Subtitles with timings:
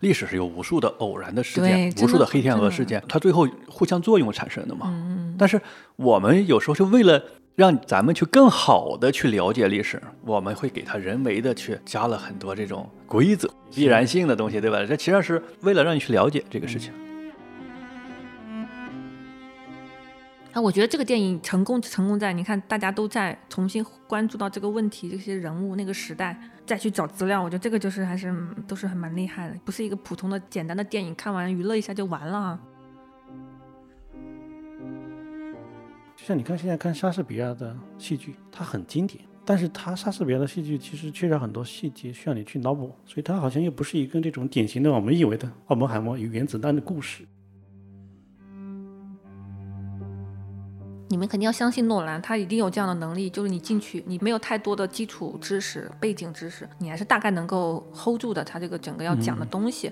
[0.00, 4.86] 历史是有无数的偶然的事件，无数的黑天鹅事件，它最后互相作用产生的嘛。
[4.88, 5.58] 嗯但是
[5.96, 7.22] 我们有时候是为了
[7.54, 14.84] 让咱们去更好的去了解历史，我们会给它人为的去加了很多这种规则、必然性的东西，对吧？
[14.84, 16.92] 这其实是为了让你去了解这个事情。
[20.52, 26.38] 啊，我觉得这个电影成功成功在，你看大家都在重新关注到这个问题，这些人物那个时代，
[26.70, 28.32] 再去找资料，我觉得这个就是还是
[28.68, 32.60] 都是很蛮厉害的，不是一个普通的简单的电影，看完娱乐一下就完了。
[36.14, 47.26] 就像你看现在看莎士比亚的戏剧，它很经典，但是它莎士比亚的戏剧其实缺少很多细节，需要你去脑补，所以它好像又不是一个这种典型的我们以为的奥本海默与原子弹的故事。
[51.12, 59.90] 你们肯定要相信诺兰，他一定有这样的能力，就是你进去，你没有太多的基础知识、背景知识，你还是大概能够 hold 住的他这个整个要讲的东西。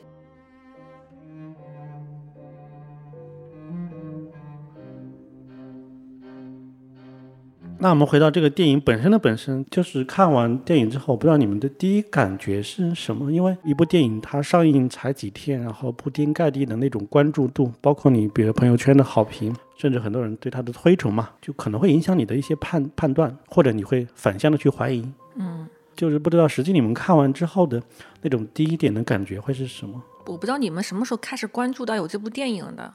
[7.81, 13.33] 那我们回到这个电影本身的本身，就是看完电影之后，不知道你们的第一感觉是什么？
[13.33, 25.11] 因为一部电影它上映才几天，然后铺天盖地的那种关注度，包括你比如朋友圈的好评，甚至很多人对他的推崇嘛，就可能会影响你的一些判判断，或者你会反向的去怀疑。
[25.37, 27.83] 嗯，就是不知道实际你们看完之后的
[28.21, 30.03] 那种第一点的感觉会是什么？
[30.27, 32.93] 我不知道你们什么时候开始关注到有这部电影的。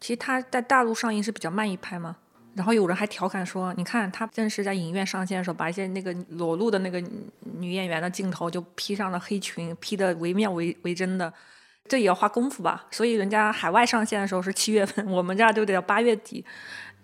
[0.00, 2.16] 其实它在大陆上映是比较慢一拍嘛。
[2.54, 7.02] 然后有人还调侃说：“你看，他正是在影院上线的时候，把一些那个裸露的那个
[7.58, 11.32] 女演员的镜头就 P 上了黑裙，P 的惟妙惟惟真的，
[11.88, 12.86] 这也要花功夫吧？
[12.90, 16.44] 所以人家海外上线的时候是七月份，我们这儿就得要八月底。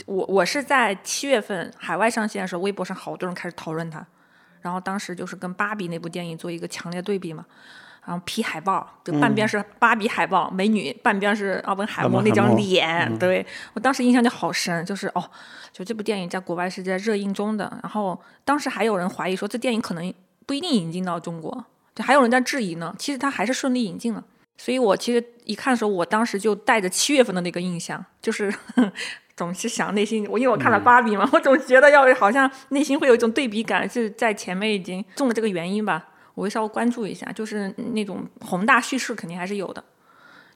[0.06, 4.04] 我我是在七月份海外上线的时候，微博上好多人开始讨论它，
[4.62, 7.44] 然后当时就是跟芭比那部电影做一个强烈对比嘛。”
[8.02, 13.18] 然后 P 海报，就半边是芭比海报、美女，半边是奥本海默那张脸。
[13.18, 15.30] 对我当时印象就好深，就是哦，
[15.70, 17.70] 就这部电影在国外是在热映中的。
[17.82, 20.12] 然后当时还有人怀疑说这电影可能
[20.46, 22.94] 不一定引进到中国，就还有人在质疑呢。
[22.98, 24.24] 其实它还是顺利引进了。
[24.62, 28.54] 所以我其实一看的时候，我当时就带着七月份的那个印象，就是
[29.34, 36.08] 总是想内心，我因为我看了芭比嘛，我总觉得要好像内心会有一种对比感，是在前面已经中了这个原因吧。
[36.34, 39.82] 我会稍微关注一下，就是那种宏大叙事肯定还是有的，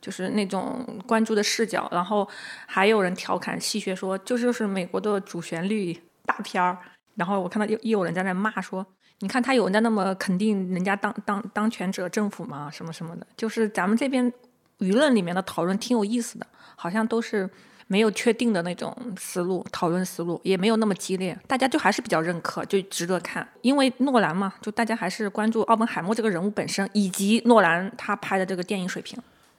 [0.03, 1.89] 就是那种关注的视角。
[1.91, 2.29] 然后
[2.67, 6.77] 还有人调侃戏谑说，这就是美国的主旋律大片儿。
[7.17, 8.87] 然后我看到又又有人在那骂说，
[9.21, 13.27] 你看他有人家那么肯定人家当当当权者政府嘛，什么什么的。
[13.37, 14.33] 就是咱们这边
[14.79, 17.49] 舆论里面的讨论挺有意思的，好像都是。
[17.87, 23.47] 没有确定的那种思路，讨论思路也没有那么激烈，大家就还是比较认可，就值得看。
[23.61, 29.19] 因为诺兰嘛，就大家还是关注奥本海默这个人物本身，以及诺兰他拍的这个电影水平。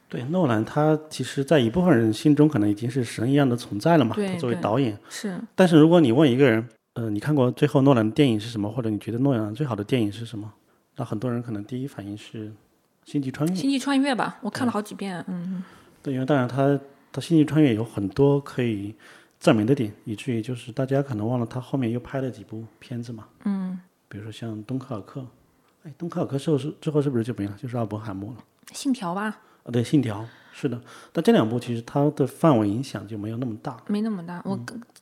[0.09, 4.15] 对，诺兰他其实，在一部分人心中可能已经是神一样的存在了嘛。
[4.15, 10.51] 他作为导演，是，但是如果你问一个人，呃，你看过最后诺兰的电影是什么，或者你觉得诺兰最好的电影是什么？
[10.97, 12.49] 那很多人可能第一反应是
[13.05, 13.55] 《星际穿越》。
[13.57, 15.63] 星际穿越吧，我看了好几遍，嗯，
[16.03, 16.77] 对，因为当然他。
[17.11, 18.93] 他《星际穿越》有很多可以
[19.39, 23.25] 赞美的点，以至于就是大家可能忘了他后面又拍了几部片子嘛。
[23.45, 23.79] 嗯，
[24.09, 25.21] 比如说像《敦刻尔克》，
[25.83, 27.53] 哎，《敦刻尔克》之后是之后是不是就没了？
[27.57, 28.43] 就是奥本海默了。
[28.73, 29.27] 信条吧？
[29.63, 30.81] 啊，对，《信条》是的。
[31.13, 33.81] 但这两部其实它的范围影响就没有那么大。
[33.87, 34.41] 没那么大。
[34.43, 34.59] 我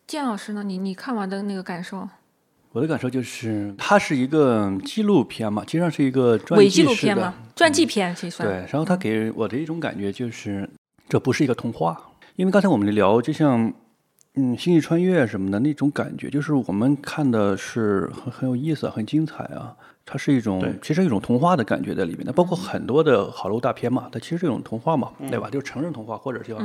[0.08, 0.64] 建老师呢？
[0.64, 2.08] 你你看完的那个感受？
[2.72, 8.48] 我的感受就是，它是一个纪录片嘛，实际上是一个传伪纪录片嘛，传记片其实算。
[8.48, 10.70] 对，然后它给我的一种感觉就是。
[11.10, 12.02] 这不是一个童话，
[12.38, 13.72] 因为刚才我们聊，就像
[14.36, 19.76] 嗯《星际穿越》什么的那种感觉，就是我们看的是很很有意思、很精彩啊。
[20.06, 25.50] 它是一种其实一种童话的感觉在里面的，包括很多的好莱坞大片嘛，它其实是一种童话嘛，对吧？
[25.52, 26.58] 就是成人童话或者叫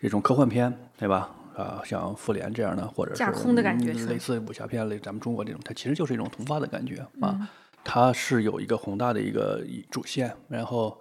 [0.00, 1.30] 这种科幻片，对吧？
[1.56, 7.48] 啊，像《复联》这样的，或者是架空的感觉，类似武侠片类咱们中国这种，它其实就是一种童话的感觉啊。
[7.82, 10.98] 它是有一个宏大的一个主线，然后。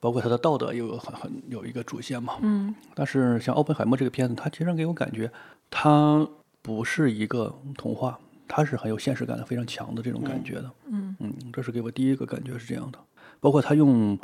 [0.00, 5.28] 包括它的道德有很很有一个主线嘛，嗯，但是像奥本海默这个片子，它其实给我感觉，
[5.68, 6.24] 它
[6.62, 8.16] 不是一个童话，
[8.46, 12.98] 它是很有现实感的，非常强的这种感觉的，嗯嗯，这是给我第一个感觉是这样的。
[13.40, 14.16] 包括它用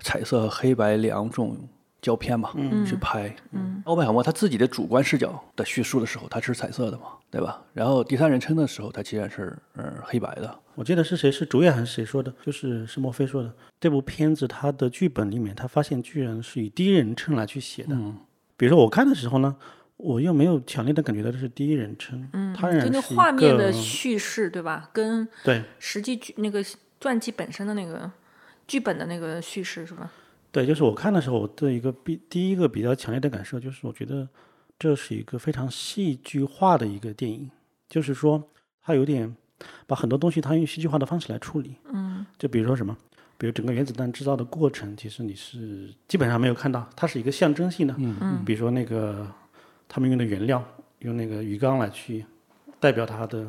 [0.00, 1.56] 彩色黑白两种
[2.00, 7.62] 胶片嘛，嗯去拍，嗯，奥本海默他自己的主观视角的叙述的时候，它是彩色的嘛，对吧？
[7.74, 10.58] 然后第三人称的时候，它其实是呃黑白的。
[10.74, 13.52] 我记得是谁是主演还是谁说的，就是是墨菲说的。
[13.78, 17.94] 这部片子它的剧本里面，他发现居然是以第一人称来去写的。
[17.94, 18.16] 嗯，
[18.56, 19.54] 比如说我看的时候呢，
[19.98, 24.88] 我又没有强烈的感觉到这是第一人称，嗯，它仍然就那是画面的叙事，对吧？
[24.92, 26.64] 跟对实际剧那个
[26.98, 28.10] 传记本身的那个
[28.66, 30.10] 剧本的那个叙事是吧？
[30.52, 34.28] 对，就是我看的时候，我的一个比第一个比较强烈的感受就是，我觉得
[34.78, 37.50] 这是一个非常戏剧化的一个电影，
[37.88, 38.42] 就是说
[38.82, 39.34] 它有点
[39.86, 41.76] 把很多东西它用戏剧化的方式来处理。
[41.92, 42.96] 嗯就比如说什么，
[43.38, 47.94] 比如整个原子弹制造的过程，其实你是基本上没有看到，它是一个象征性的。
[47.98, 49.26] 嗯嗯比如说那个
[49.88, 50.64] 他们用的原料，
[51.00, 52.24] 用那个鱼缸来去
[52.78, 53.46] 代表它的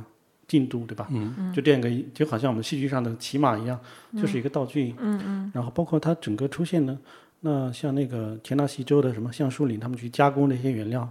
[0.51, 1.07] 进度，对吧？
[1.11, 3.79] 嗯就这样一个，就好像我们戏剧上的骑马一样，
[4.17, 4.93] 就是一个道具。
[4.99, 6.99] 嗯嗯然后包括它整个出现呢，
[7.39, 11.09] 那像那个田纳西州的什么橡树林，他们去加工那些原料，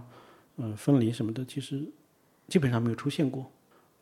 [0.57, 1.81] 嗯、分离什么的，其实
[2.47, 3.49] 基本上没有出现过，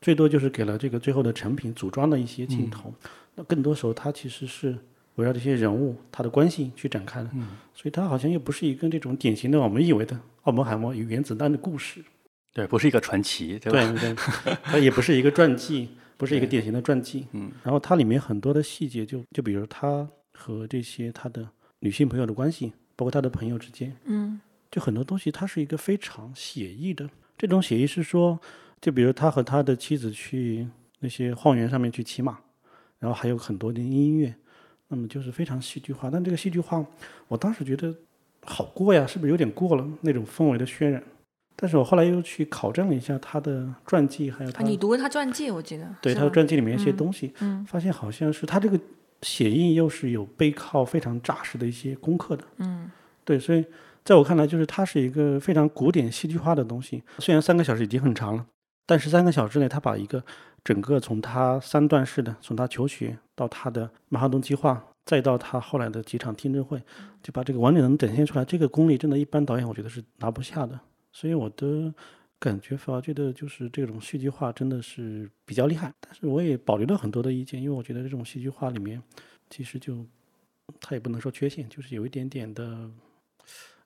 [0.01, 2.93] 最多就是给了这个最后的成品组装的一些镜头。
[3.35, 4.77] 那更多时候它其实是
[5.15, 12.03] 围绕这些人物他的关系去展开的，嗯所以它好像又不是一个这种典型的我们以为的奥本海默与原子弹的故事。
[12.53, 13.79] 对，不是一个传奇，对吧？
[13.93, 17.27] 对对，它也不是一个传记， 不是一个典型的传记。
[17.33, 21.47] 嗯，然后它里面很多的细节就，就比如他和这些他的
[21.79, 24.39] 女性朋友的关系，包括他的朋友之间，嗯
[24.71, 27.09] 就很多东西，它是一个非常写意的。
[27.37, 28.39] 这种写意是说，
[28.81, 30.67] 就比如他和他的妻子去
[30.99, 32.37] 那些荒原上面去骑马，
[32.99, 34.35] 然后还有很多的音乐，
[34.89, 36.09] 那么就是非常戏剧化。
[36.11, 36.85] 但这个戏剧化，
[37.27, 37.95] 我当时觉得
[38.43, 41.01] 好过呀，是不是有点过了那种氛围的渲染？
[41.61, 48.79] 但是我后来又去考证了一下他的传记，还有啊，他你读了他传记，我记得对他的传记里面一些东西，嗯发现好像是他这个
[49.23, 52.45] 写意又是有背靠非常扎实的一些功课的。
[52.59, 52.89] 嗯
[53.25, 53.65] 对，所以
[54.05, 57.03] 在我看来，就是它是一个非常古典戏剧化的东西。
[57.17, 58.45] 虽然三个小时已经很长了，
[58.87, 60.23] 但是三个小时内，他把一个
[60.63, 66.81] 整个从他三段式的，从他求学到他的马哈顿计划，再到他后来的几场听证会，
[67.21, 68.45] 就把这个完整能展现出来。
[68.45, 70.79] 这个功力真的，一般导演我觉得是拿不下的。
[71.19, 71.93] 所以我的
[72.39, 75.93] 感觉反而觉得，就是这种戏剧化真的是比较厉害。
[75.99, 79.03] 但是我也保留了很多的意见，因为我觉得这种戏剧化里面，
[79.49, 80.05] 其实就
[80.79, 82.89] 它也不能说缺陷，就是有一点点的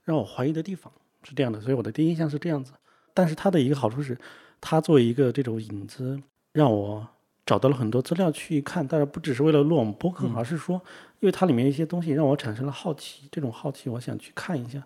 [0.03, 0.94] 让我怀疑的地方
[1.24, 1.59] 是这样的。
[1.59, 2.71] 所以我的第一印象是这样子。
[3.15, 4.15] 但是它的一个好处是，
[4.62, 6.21] 它作为一个这种引子，
[6.51, 7.07] 让我
[7.47, 8.88] 找到了很多资料去看。
[8.88, 10.80] 当然不只是为了录我们播客，而是说，
[11.19, 14.83] 因为它里面一些东西让我产生了好奇，这种好奇我想去看一下。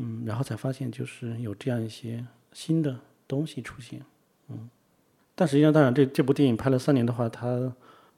[0.00, 2.96] 嗯，然后才发现就是有这样一些新的
[3.26, 4.00] 东西出现，
[4.48, 4.70] 嗯，
[5.34, 7.72] 但实际上，当然这这部电影拍了三年的话，他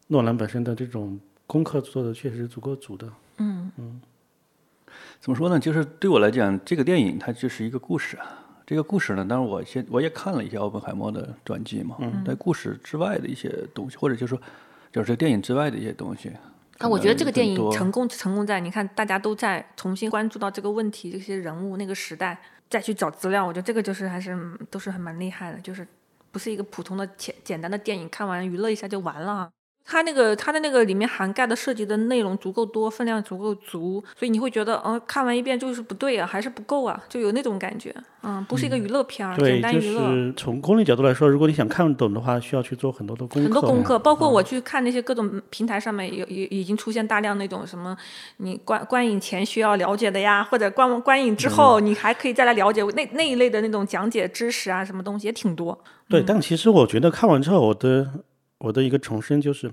[0.08, 4.00] 诺兰本身的这种功课做的确实是足够足的，嗯嗯
[5.20, 5.58] 怎么说呢？
[5.58, 8.36] 就是对我来讲，这个电影它就是一个故事啊。
[8.66, 14.42] 这个故事呢，当然我先我也看了一些奥本海默的传记嘛，在故事之外的一些东西，或者就是说，
[14.92, 16.30] 就是电影之外的一些东西。
[16.80, 22.40] 啊，我觉得这个电影成功成功在你看，大家都在重新关注到这个问题、这些人物、那个时代，
[22.70, 23.44] 再去找资料。
[23.46, 25.86] 我觉得这个就是还是嗯都是很蛮厉害的，就是
[26.32, 29.50] 不是一个普通的简简单的电影，看完娱乐一下就完了啊。
[29.90, 37.92] 它那个它的那个里面涵盖的涉及的内容足够多，分量足够足，所以你会觉得，呃，看完一遍就是不对啊，还是不够啊，就有那种感觉。
[38.22, 40.00] 嗯，不是一个娱乐片简，单娱乐。
[40.08, 47.96] 是从功利角度来说，如果你想看懂的话，需要去做很多的功课，很多功课，包括我去看那些各种平台上面有有已经出现大量那种什么，
[48.36, 55.76] 你观观影前需要了解的呀，或者观观影之后你还可以再来了解那那一类的那种讲解知识啊，什么东西也挺多。
[56.08, 58.06] 对，但其实我觉得看完之后，我的
[58.60, 59.70] 我的一个重申就是，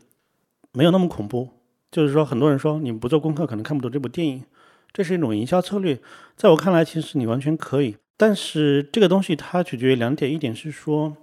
[0.73, 1.49] 没有那么恐怖。
[1.89, 4.44] 就是说，很多人说你不做功课可能看不懂这部电影，
[4.91, 5.97] 这是一种营销策略。
[6.35, 7.95] 在我看来，其实你完全可以。
[8.17, 11.15] 但是这个东西它取决于两点，一点是说，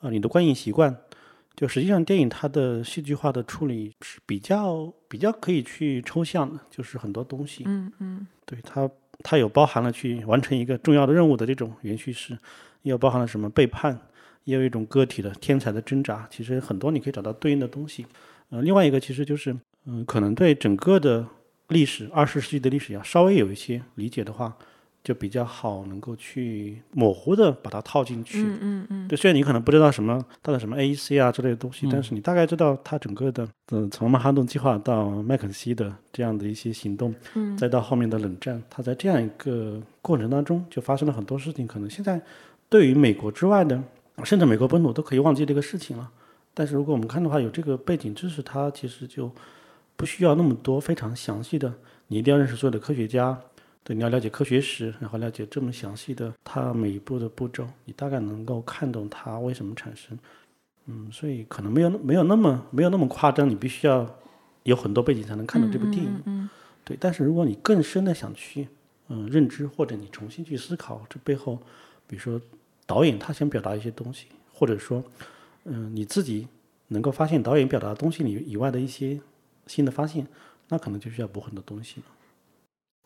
[0.00, 0.94] 啊、你的观影习惯。
[1.56, 8.88] 就实际上，电影它的戏剧化的处理是比较比较可以去抽象的，就是很多东西，嗯嗯对它，
[9.22, 12.32] 它有包含了去完成一个重要的任务的这种延续式，
[12.82, 13.98] 也有包含了什么背叛，
[14.44, 16.26] 也有一种个体的天才的挣扎。
[16.30, 18.06] 其实很多你可以找到对应的东西。
[18.50, 19.56] 呃，另外一个其实就是，
[19.86, 21.26] 嗯、可能对整个的
[21.68, 24.56] 历史，二十世纪的历史要稍微有一些理解的话，
[25.04, 28.42] 就比较好能够去模糊的把它套进去。
[28.42, 42.20] 嗯嗯嗯对，虽然你可能不知道什么它的什么 AEC 啊之类的东西，但是你大概知道它整个的，呃，从曼哈顿计划到麦肯锡的这样的一些行动，嗯再到后面的冷战，它在这样一个过程当中就发生了很多事情，可能现在
[42.68, 43.80] 对于美国之外的，
[44.24, 46.10] 甚至美国本土都可以忘记这个事情了。
[46.52, 49.30] 但是如果我们看的话，有这个背景知识，它其实就
[49.96, 51.72] 不需要那么多非常详细的，
[52.08, 53.38] 你一定要认识所有的科学家，
[53.84, 60.18] 对，你要了解科学史，然后了解这么详细的它每一步的步骤，你大概能够看懂它为什么产生。
[60.86, 64.04] 嗯，所以可能没有没有那么没有那么夸张，你必须要
[64.64, 66.10] 有很多背景才能看懂这部电影。
[66.10, 66.50] 嗯嗯
[66.84, 68.66] 对，但是如果你更深的想去
[69.08, 71.60] 嗯认知，或者你重新去思考这背后，
[72.08, 72.40] 比如说
[72.90, 75.04] 导演他想表达一些东西，或者说
[75.64, 76.48] 嗯你自己
[76.88, 79.20] 能够发现导演表达的东西里以外的一些
[79.68, 80.26] 新的发现，
[80.70, 82.06] 那可能就需要补很多东西了。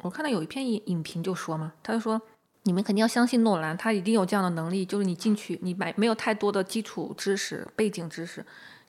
[0.02, 2.20] 我看到有一篇影影评就说嘛，他就说
[2.62, 8.42] 你们肯定要相信诺兰，他一定有这样的能力，就是你进去，你买没有太多的基础知识、背景知识，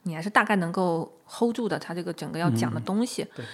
[0.04, 3.28] 你还是大概能够 hold 住的他这个整个要讲的东西。
[3.36, 3.46] 对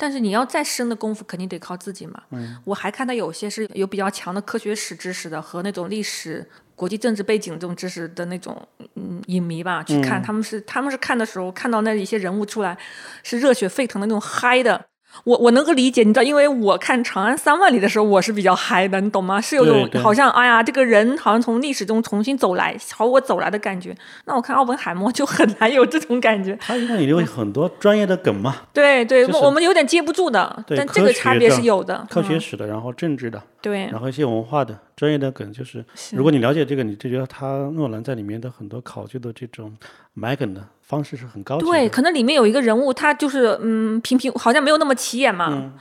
[0.00, 2.22] 但是你要再深的功夫，肯定得靠自己嘛。
[2.30, 8.56] 嗯我还看到有些是有比较强的科学史知识的和那种历史、国际政治背景这种知识的那种
[8.94, 12.78] 嗯影迷吧，去看、他们是他们是看的时候看到那一些人物出来
[13.24, 14.86] 是热血沸腾的那种嗨的。
[15.24, 19.40] 我我能够理解，你知道，因为我看《长安三万里》的时候，我是比较嗨的，你懂吗？
[19.40, 23.96] 是有种好像哎呀，这个人好像从历史中重新走来，朝我走来的感觉。
[24.26, 26.56] 那我看奥本海默就很难有这种感觉。
[26.60, 31.96] 他因为有很多专业的梗嘛，对对，就是我我们有点接不住的，对但这个差别是有的。
[31.96, 39.72] 嗯、科学史的，然后政治的，对然后一些文化的专业的梗，就是是如果你了解这个，你就觉得他诺兰在里面的很多考究的这种
[40.12, 41.70] 埋梗的方式是很高级的。
[41.70, 45.48] 对，可能里面有一个人物，他就是嗯，平平好像没有那么起眼嘛。
[45.52, 45.72] 嗯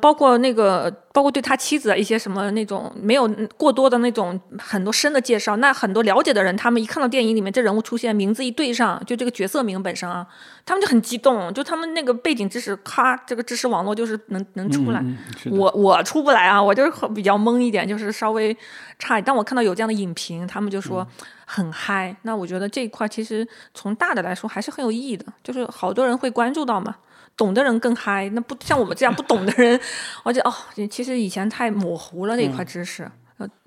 [0.00, 3.28] 包括那个，包括对他妻子的一些什么那种没有
[3.58, 5.56] 过多的那种很多深的介绍。
[5.56, 10.26] 那很多了解的人，他们一看到电影里面这人物出现，名字一对上，就这个角色名本身啊，
[10.64, 15.04] 他们就很激动，就他们那个背景知识，咔，这个知识网络就是能能出来。
[15.50, 18.53] 我我出不来啊，我就是比较懵一点，就是稍微
[18.98, 19.20] 差。
[19.20, 21.06] 但我看到有这样的影评，他们就说
[21.46, 22.14] 很嗨。
[22.22, 26.96] 那我觉得这一块其实从大的来说还是很有意义的，就是好多人会关注到嘛。
[27.36, 29.80] 懂的人更嗨，那不像我们这样不懂的人，
[30.22, 30.54] 我觉得哦，
[30.88, 33.10] 其实以前太模糊了那一块知识，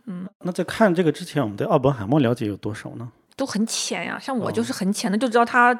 [0.05, 3.11] 嗯那在看这个之前，我们对奥本海默了解有多少呢？
[3.35, 4.17] 都很浅呀。
[4.17, 5.77] 像我就是很浅的，就知道他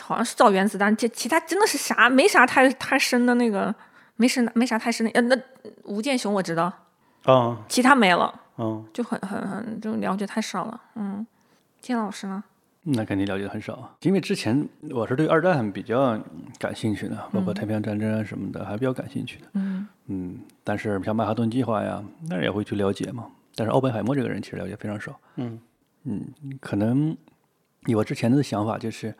[0.00, 3.72] 好像是造原子弹，这其他真的是啥没啥太太深的那个，
[4.16, 5.12] 没深没啥太深的。
[5.12, 5.38] 呃，那
[5.84, 6.72] 吴健雄我知道，
[7.24, 8.40] 啊，其他没了。
[8.56, 10.80] 嗯，就很很很就了解太少了。
[10.94, 11.26] 嗯，
[11.80, 12.42] 金老师呢？
[12.86, 16.20] 那肯定了解的很少啊，因为之前我是对二战比较
[16.58, 19.46] 感兴趣的，包括太平洋战争啊什么的，还比较感兴趣的。
[19.54, 23.26] 嗯嗯，但是像曼哈顿计划呀，那也会去了解嘛。
[23.56, 25.18] 但是奥本海默这个人其实了解非常少。
[25.36, 25.58] 嗯
[26.04, 26.22] 嗯，
[26.60, 27.16] 可能
[27.86, 29.14] 以我之前的想法就是，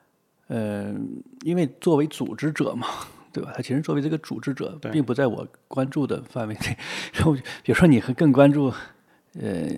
[0.49, 0.95] 呃，
[1.41, 2.87] 因为作为组织者嘛，
[3.35, 3.53] 对吧？
[3.57, 6.79] 他其实作为这个组织者，并不在我关注的范围内。
[7.13, 8.73] 然后比如说你会更关注，
[9.41, 9.69] 呃，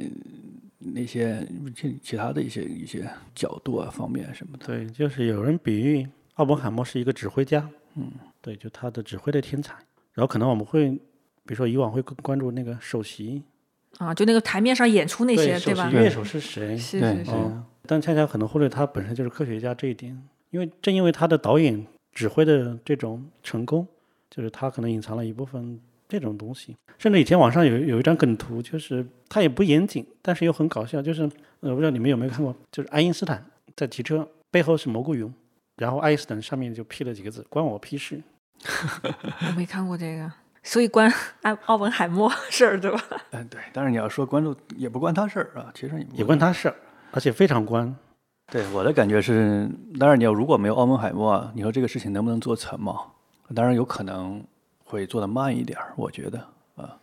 [0.79, 1.45] 那些
[1.75, 4.67] 其其他的一些一些角度啊方面什么的。
[4.67, 9.75] 对，就是有人比喻奥本海默是一个指挥家，嗯，对，就他的指挥的天才。
[10.13, 11.01] 然后可能我们会，比
[11.49, 13.43] 如说以往会更关注那个首席，
[13.99, 15.97] 啊，就那个台面上演出那些，对吧首席？
[15.97, 16.69] 乐手 是谁？
[16.69, 23.87] 对是是是，嗯，但恰恰可能忽略他本身就是科学家这一点，因为正因为他的导演指挥的这种成功，
[24.31, 26.75] 就是他可能隐藏了一部分这种东西。
[26.97, 31.31] 甚至以前网上有有一张梗图，就是他也不严谨，但是又很搞笑，就是
[31.61, 33.45] 呃，不知道你们有没有看过，就是爱因斯坦
[33.77, 35.31] 在骑车，背后是蘑菇云，
[35.77, 38.23] 然后爱因斯坦上面就批了几个字“关我屁事
[39.47, 40.33] 我没看过这个，
[40.63, 42.99] 所以关奥奥本海默事儿对吧？
[43.33, 43.61] 嗯，对。
[43.75, 46.77] 但是你要说关注，也不关他事儿啊，其实也”，也关他事儿，
[47.11, 47.95] 而且非常关。
[48.51, 52.95] 对我的感觉是，当然你要如果没有奥本海默，你说这个事情能不能做成嘛？
[53.55, 54.43] 当然有可能
[54.85, 56.39] 会做得慢一点儿，我觉得
[56.77, 56.97] 啊，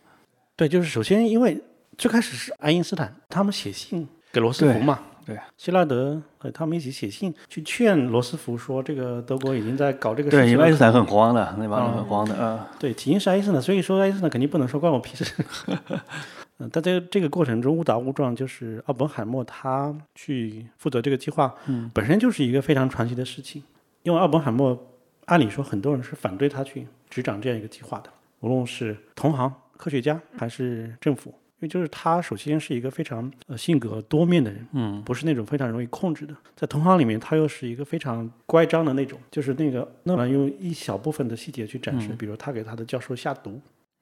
[0.56, 1.60] 对，就是首先因为
[1.98, 12.68] 最开始是爱因斯坦他们写信给罗斯福嘛，对希拉德和他们一起写信去劝罗斯福说，这个德国已经在搞这个事，情爱因斯坦很慌的，那帮人很嗯慌的啊。
[12.78, 15.24] 对，起因是爱因斯坦，所以说爱因斯坦肯定不能说关我屁事。
[16.58, 23.62] 嗯，但在这个过程中误打误撞，就是奥本海默他去负责这个计划，嗯本身就是一个非常传奇的事情。
[24.02, 24.78] 因为奥本海默，
[25.24, 36.36] 按理说很多人是反对他去执掌这样一个计划的，无论是同行、科学家还是政府，因为就是他首先是一个非常呃性格多面的人，嗯，不是那种非常容易控制的。
[36.54, 43.58] 在同行里面，他又是一个非常乖张的那种，就是那个诺兰用一小部分的细节去展示，比如他给他的教授下毒，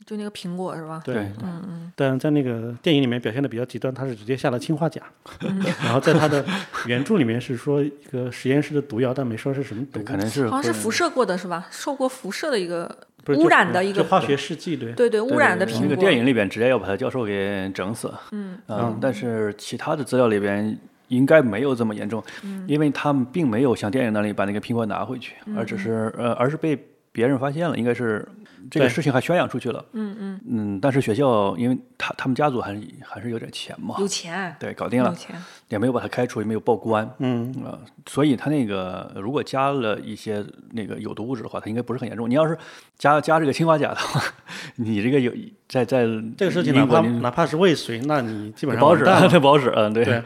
[0.07, 1.01] 就那个苹果是吧？
[1.05, 5.03] 对，嗯嗯，但在那个电影里面表现的比较极端，他是直接下了氰化钾，
[5.83, 6.45] 然后在他的
[6.87, 11.67] 原著里面是说一个实验室的毒药，但没说是什么毒，可能是好像是辐射过的是吧？
[11.71, 12.91] 受过辐射的一个
[13.29, 14.93] 污染的一个化学试剂对。
[14.93, 15.81] 对对污染的苹果。
[15.83, 18.13] 那个电影里边直接要把他教授给整死。
[18.33, 20.77] 嗯嗯，但是其他的资料里边
[21.09, 26.77] 应该没有这么严重，嗯因为他们并没有像电影那里把那个苹果拿回去，而只是呃，而是被
[27.13, 28.27] 别人发现了，应该是
[28.71, 29.85] 这个事情还宣扬出去了。
[29.93, 35.37] 嗯嗯，嗯，但是学校因为他他们家族还是还是有点钱嘛，有钱，对，搞定了，有钱。
[35.69, 37.09] 也没有把他开除，也没有报官。
[37.19, 42.29] 嗯，啊、所以他那个如果加了一些那个有毒物质的话，他应该不是很严重。
[42.29, 42.57] 你要是
[42.99, 44.23] 加加这个氰化钾的话，
[44.77, 45.33] 你这个有
[45.69, 49.29] 在在这个事情哪怕哪怕是未遂，那你基本上不好使，完蛋了。
[49.29, 49.71] 这不好使。
[49.75, 50.23] 嗯，对，对，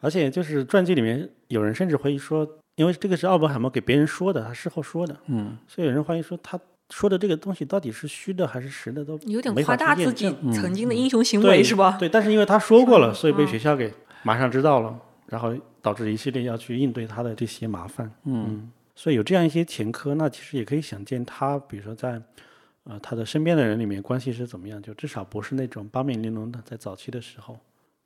[0.00, 2.46] 而且就是传记里面有人甚至怀疑说，
[2.76, 6.58] 因为这个是奥本海默给别人说的，他事后说的，嗯，所以有人怀疑说他
[6.90, 11.96] 说的这个东西到底是虚的还是实的，都有点夸大自己曾经的英雄行对为是吧？
[11.98, 13.92] 对，但是因为他说过了，嗯所以被嗯学校给
[14.22, 15.52] 马上知道了，然后
[15.82, 18.10] 导致一系列要去应对他的这些麻烦。
[18.24, 18.70] 嗯。
[18.98, 22.18] 所以有这样一些前科，那其实也可以想见他，比如说在
[22.84, 27.58] 呃他的身边的人里面关系是怎么样，就至少不是那种八面玲珑的，在早期的时候，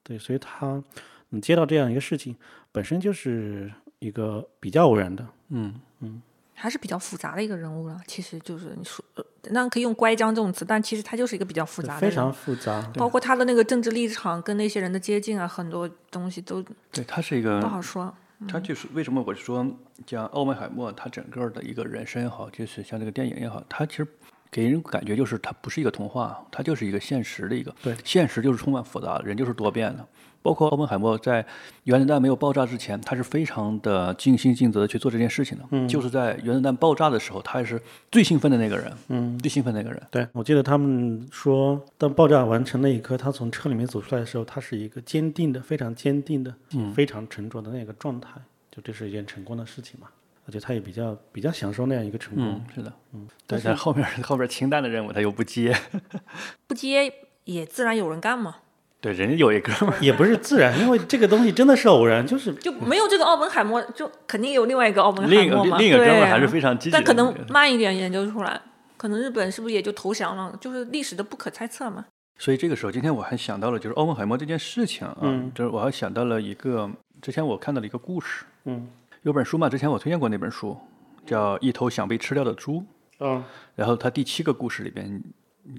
[0.02, 0.82] 对，所以他
[1.28, 2.34] 你接到这样一个事情，
[2.72, 5.24] 本身就是一个比较偶然的。
[5.50, 6.20] 嗯嗯
[6.54, 7.98] 还是比较复杂的一个人物了。
[8.06, 12.10] 其实就是你说，呃当然可以用乖张这种词，但其实他就是一个比较复杂的人。
[12.10, 12.82] 非常复杂。
[12.96, 18.14] 包括他的那个政治立场跟那些人的接近啊，很多东西都对，他是一个不好说。
[18.46, 19.66] 他就是为什么我说
[20.06, 24.06] 像奥本海默，他整个的一个人生也好，就是像这个电影也好，他其实
[24.50, 27.74] 给人感觉就是他不是一个童话，他就是一个现实的一个。
[27.82, 30.06] 对现实就是充满复杂的，人就是多变的。
[30.42, 31.44] 包括奥本海默在
[31.84, 35.64] 原子弹没有爆炸之前，他是非常的尽心尽责的去做这件事情的。
[35.70, 37.80] 嗯，就是在原子弹爆炸的时候，他也是
[38.10, 38.92] 最兴奋的那个人。
[39.08, 40.02] 嗯，最兴奋的那个人。
[40.10, 46.54] 对，我记得他们说，当爆炸完成那一刻，他从车里面走出来的时候，他是一个坚定的、非常坚定的、
[46.94, 48.30] 非常沉着的那个状态，
[48.70, 50.08] 就这是一件成功的事情嘛。
[50.46, 52.44] 而且他也比较比较享受那样一个成功。
[52.44, 52.92] 嗯，是的。
[53.12, 55.76] 嗯，但是后面后面清淡的任务他又不接。
[56.66, 57.12] 不接
[57.44, 58.56] 也自然有人干嘛，
[59.00, 59.98] 对，人家有一哥们儿。
[60.00, 65.78] 也不是自然，因为这个东西真的是偶然，就是就没有这个奥本海默，就肯定有另外一个奥本另一个海默嘛。
[65.78, 66.98] 另一个哥们儿对还是非常积极的。
[66.98, 68.60] 但可能慢一点研究出来，
[68.96, 70.54] 可能日本是不是也就投降了？
[70.60, 72.04] 就是历史的不可猜测嘛。
[72.38, 76.90] 所以这个时候，今天我还想到了就是奥本海默这件事情啊，嗯就是我还想到了一个
[77.22, 78.88] 之前我看到了一个故事，嗯
[79.22, 80.76] 有本书嘛，之前我推荐过那本书，
[81.26, 82.76] 叫《一头想被吃掉的猪》，
[83.20, 83.42] 嗯
[83.74, 85.22] 然后它第七个故事里边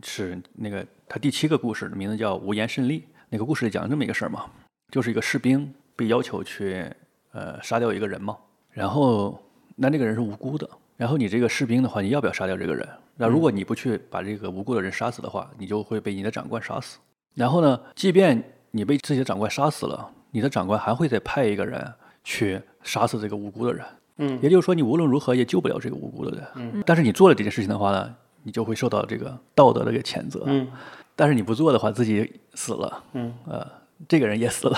[0.04, 4.46] 是那个他第七个故事的名字叫《无言胜利》，那个故事里讲了这么一个事儿嘛，
[4.92, 6.86] 就是一个士兵被要求去
[7.32, 8.38] 呃杀掉一个人嘛，
[8.72, 9.42] 然后
[9.76, 12.88] 那那个人是无辜的，然后你这个士兵的话，你要不要杀掉这个人？
[13.18, 16.98] 那如果你不去把这个无辜的人杀死的话，你就会被你的长官杀死。
[17.36, 23.86] 然后呢，即便你被自己的长官杀死了，你的长官还会再派一个人去杀死这个无辜的人。
[24.18, 26.48] 嗯也就是说，你无论如何也救不了这个无辜的人。
[26.56, 30.44] 嗯，但是你做了这件事情的话呢，你就会受到这个道德的一个谴责。
[30.48, 30.68] 嗯
[31.14, 33.68] 但是你不做的话，自己死了，嗯呃，
[34.08, 34.78] 这个人也死了，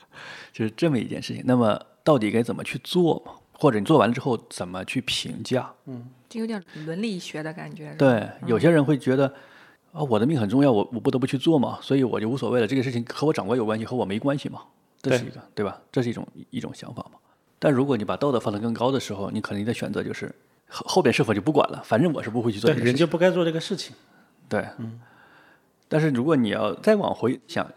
[0.52, 1.42] 就是这么一件事情。
[1.44, 3.32] 那么到底该怎么去做嘛？
[3.52, 5.70] 或者你做完了之后怎么去评价？
[5.84, 7.94] 嗯，这有点伦理学的感觉。
[7.98, 9.26] 对，有些人会觉得
[9.92, 12.66] 啊，我的命很重要，我我不得不去做嘛，所以我就无所谓了。
[12.66, 14.62] 这个事情和我长官有关系，和我没关系嘛，
[15.02, 15.78] 这是一个对吧？
[15.90, 17.18] 这是一种一种想法嘛。
[17.58, 20.34] 但如果你把道德放得更高的时候，你可能的选择就是
[20.72, 22.86] 后后边是否就不管了，反正我是不会去做，这个事情。
[22.86, 23.94] 人就不该做这个事情。
[24.48, 24.66] 对，
[25.88, 27.70] 但是如果你要再往回想，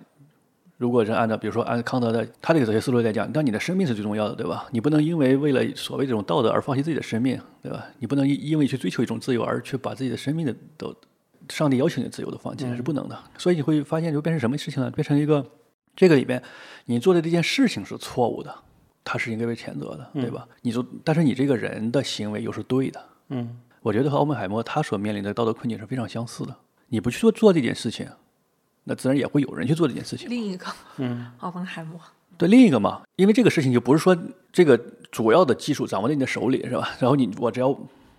[0.78, 4.68] 如果是按照比如说按康德的他这个哲学思路来讲，那你的生命是最重要的，对吧？
[4.72, 7.86] 你不能因为为了所谓这种道德而放弃自己的生命，对吧？
[8.00, 10.94] 你不能因因为去追求一种自由而去把自己的生命的都
[11.50, 13.18] 上帝要求你的自由的放弃，是不能的。
[13.38, 14.92] 所以你会发现，就变成什么事情了？
[14.92, 15.46] 变成一个
[15.96, 16.42] 这个里边
[16.86, 18.54] 你做的这件事情是错误的，
[19.06, 20.46] 它是应该被谴责的，对吧？
[20.62, 26.56] 你说，但是你这个人的行为又是对的，嗯我觉得和奥本海默他所面临的道德困境是非常相似的。
[26.88, 28.08] 你不去做做这件事情，
[28.84, 30.28] 那自然也会有人去做这件事情。
[30.28, 30.66] 另一个
[30.98, 32.00] 嗯奥本海默，
[32.36, 34.18] 对另一个嘛，因为这个事情就不是说
[34.52, 34.76] 这个
[35.12, 36.90] 主要的技术掌握在你的手里，是吧？
[37.00, 37.72] 然后你我只要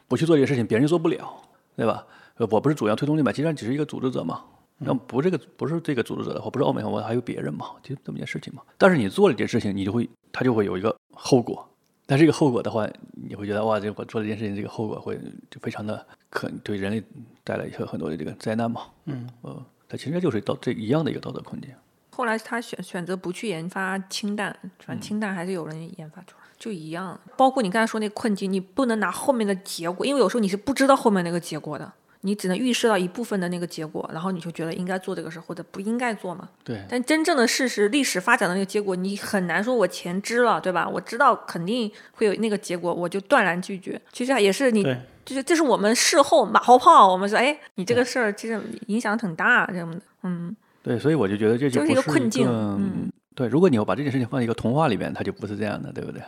[0.06, 1.34] 不去做这个事情，别人就做不了，
[1.76, 2.06] 对吧？
[2.36, 4.44] 呃我不是主要推动力嘛，既然只是一个组织者嘛，
[4.78, 8.62] 那不这个不是这个组织者的话，不是奥本海默，还有别人嘛，就这么件事情嘛。
[8.76, 11.66] 但是你做了这件事情，你就会他就会有一个后果。
[12.08, 15.18] 但这个后果的话，你会觉得哇，这我做这件事情，这个后果会
[15.50, 17.02] 就非常的可对人类
[17.42, 18.82] 带来一些很多的这个灾难嘛。
[19.06, 21.70] 嗯，呃，它其实就是道这一样的一个道德困境。
[22.10, 27.18] 后来他选选择不去研发氢弹，反嗯正氢弹还是有人研发出来，就一样。
[27.36, 36.48] 包括你刚才说那个困境，你不能拿后面的结果，因为有时候你是不知道后面那个结果的，你只能预设到一部分的那个结果，然后你就觉得应该做这个事或者不应该做嘛。
[36.64, 40.88] 对，但真正的事实、历史发展的那个结果，你很难说我前知了，对吧？
[40.88, 44.00] 我知道肯定会有那个结果，我就断然拒绝。
[44.12, 44.82] 其实也是你，
[45.24, 56.22] 就是这是我们事后马后炮，我们说，哎，你这个事儿其实影响挺大，这么的，嗯，对，所以我就觉得这就是一个困境嗯嗯，对，如果你要把这件事情放在一个童话里面，它就不是这样的，对不对？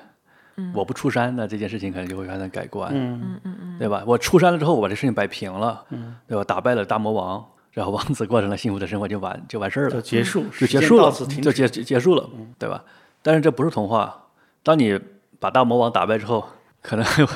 [0.58, 4.02] 嗯我不出山，那这件事情可能就会发生改观，嗯嗯嗯嗯，对吧？
[4.06, 5.84] 我出山了之后，我把这事情摆平了，
[6.26, 6.44] 对吧？
[6.44, 11.10] 打败了大魔王，然后王子过上了幸福的生活，就完就完事儿了，就结束，就结束了。
[11.10, 12.84] 就结结结束了，对吧？
[13.22, 14.26] 但是这不是童话，
[14.62, 14.98] 当你
[15.40, 16.44] 把大魔王打败之后，
[16.80, 17.28] 可能还有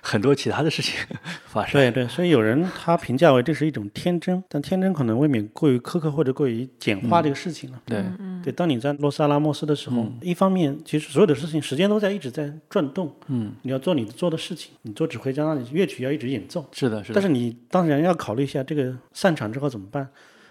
[0.00, 0.94] 很多其他的事情
[1.46, 1.72] 发生。
[1.80, 7.80] 对对，所以有人他评价为这是一种天真，但天真可能未免过于苛刻或者过于简化这个事情了。
[7.84, 17.14] 对，嗯对，当你在洛斯阿拉莫斯的时候，一方面其实所有的事情时间都在一直在转动，嗯，你要做你做的事情，你做指挥家，你乐曲要一直演奏，是的，是的。
[17.14, 20.08] 但是你当然要考虑一下这个散场之后怎么办，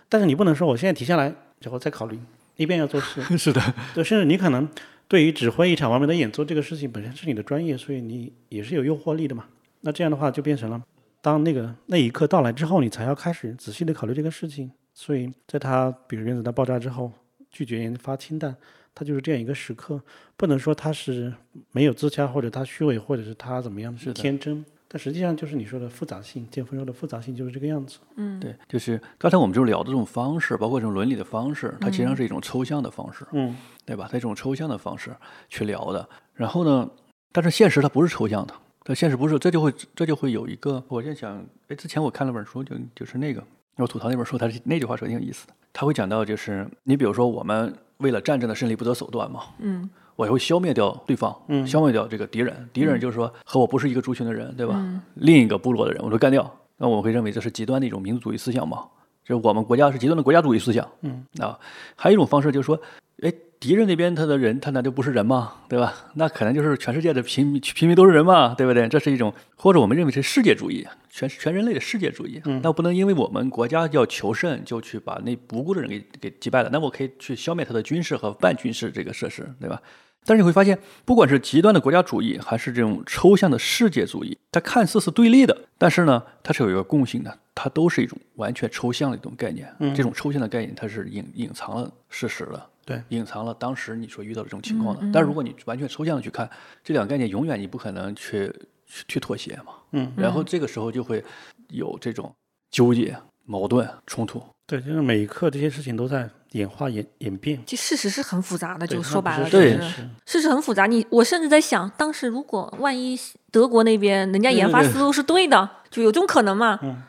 [0.08, 2.20] 但是你不能说我现在停下来，然后再考虑，
[2.58, 3.62] 一边要做事， 是的，
[3.96, 4.68] 对，甚至你可能
[5.10, 9.48] 对于指挥一场完美的演奏这个事情本身是你的专业，所以你也是有诱惑力的嘛。
[9.82, 10.82] 那这样的话就变成了，
[11.20, 14.72] 当那个那一刻到来之后，你才要开始仔细的考虑这个事情。
[14.94, 17.12] 所以在他比如原子弹爆炸之后
[17.50, 18.56] 拒绝研发氢弹，
[18.94, 20.00] 他就是这样一个时刻，
[20.38, 21.34] 不能说他是
[21.72, 28.00] 没有自洽，或者他虚伪，或者是他怎么样是天真，但实际上就是你说的复杂性，剑锋说的复杂性就是这个样子。
[28.16, 34.10] 嗯对，就是刚才我们就聊的这种方式，包括这种伦理的方式，它其实上是一种抽象的方式，嗯，对吧？
[34.12, 35.16] 它一种抽象的方式
[35.48, 36.10] 去聊的。
[36.34, 36.90] 然后呢，
[37.32, 43.44] 但是现实它不是抽象的，它现实不是，这就会这就会有一个，我在想，哎，之前我看了本书，就就是那个
[43.76, 49.88] 我吐槽那本书，它是那句话说挺有意思的，他会讲到就是你比如说我们为了战争的胜利不择手段嘛，嗯
[50.20, 52.54] 我会消灭掉对方，嗯消灭掉这个敌人。
[52.74, 54.78] 敌人就是说和我不是一个族群的人，对吧？
[55.14, 56.60] 另一个部落的人，我都干掉。
[56.76, 58.84] 那我会认为这是极端的一种民族主义思想嘛？
[59.24, 60.86] 就是我们国家是极端的国家主义思想。
[61.04, 61.58] 嗯啊，
[61.96, 62.78] 还有一种方式就是说，
[63.22, 65.54] 哎，敌人那边他的人，他难道不是人吗？
[65.70, 65.94] 对吧？
[66.16, 68.90] 那可能就是全世界的平民平民都是人嘛，对不对？
[68.90, 72.42] 这是一种，或者我们认为是世界主义，全全人类的世界主义。
[72.62, 76.70] 那不能因为我们国家要求胜，就去把那无辜的人给给击败了。
[76.74, 79.82] 那我可以去消灭他的军事和半军事这个设施，对吧？
[80.26, 89.74] 但是你会发现，不管是极端的国家主义，还是这种抽象的世界主义，它看似是对立的，但是呢，它是有一个共性的，它都是一种完全抽象的一种概念。
[89.80, 95.02] 嗯这种抽象的概念，它是隐隐藏了事实的，对隐藏了当时你所遇到的这种情况的。
[95.12, 96.48] 但如果你完全抽象的去看，
[96.84, 98.54] 这两个概念永远你不可能去
[98.86, 99.74] 去去妥协嘛。
[99.94, 101.24] 嗯，然后这个时候就会
[101.70, 102.32] 有这种
[102.70, 104.44] 纠结、矛盾、冲突。
[104.68, 107.62] 对，就是每一刻这些事情都在演化演演变。
[107.66, 110.86] 其实事实是很复杂的，就说白了，就是是事实很复杂。
[110.86, 113.20] 你我甚至在想，当时如果万一
[113.52, 116.80] 德国那边人家研发思路是对的，就有这种可能嘛？
[116.84, 117.04] 嗯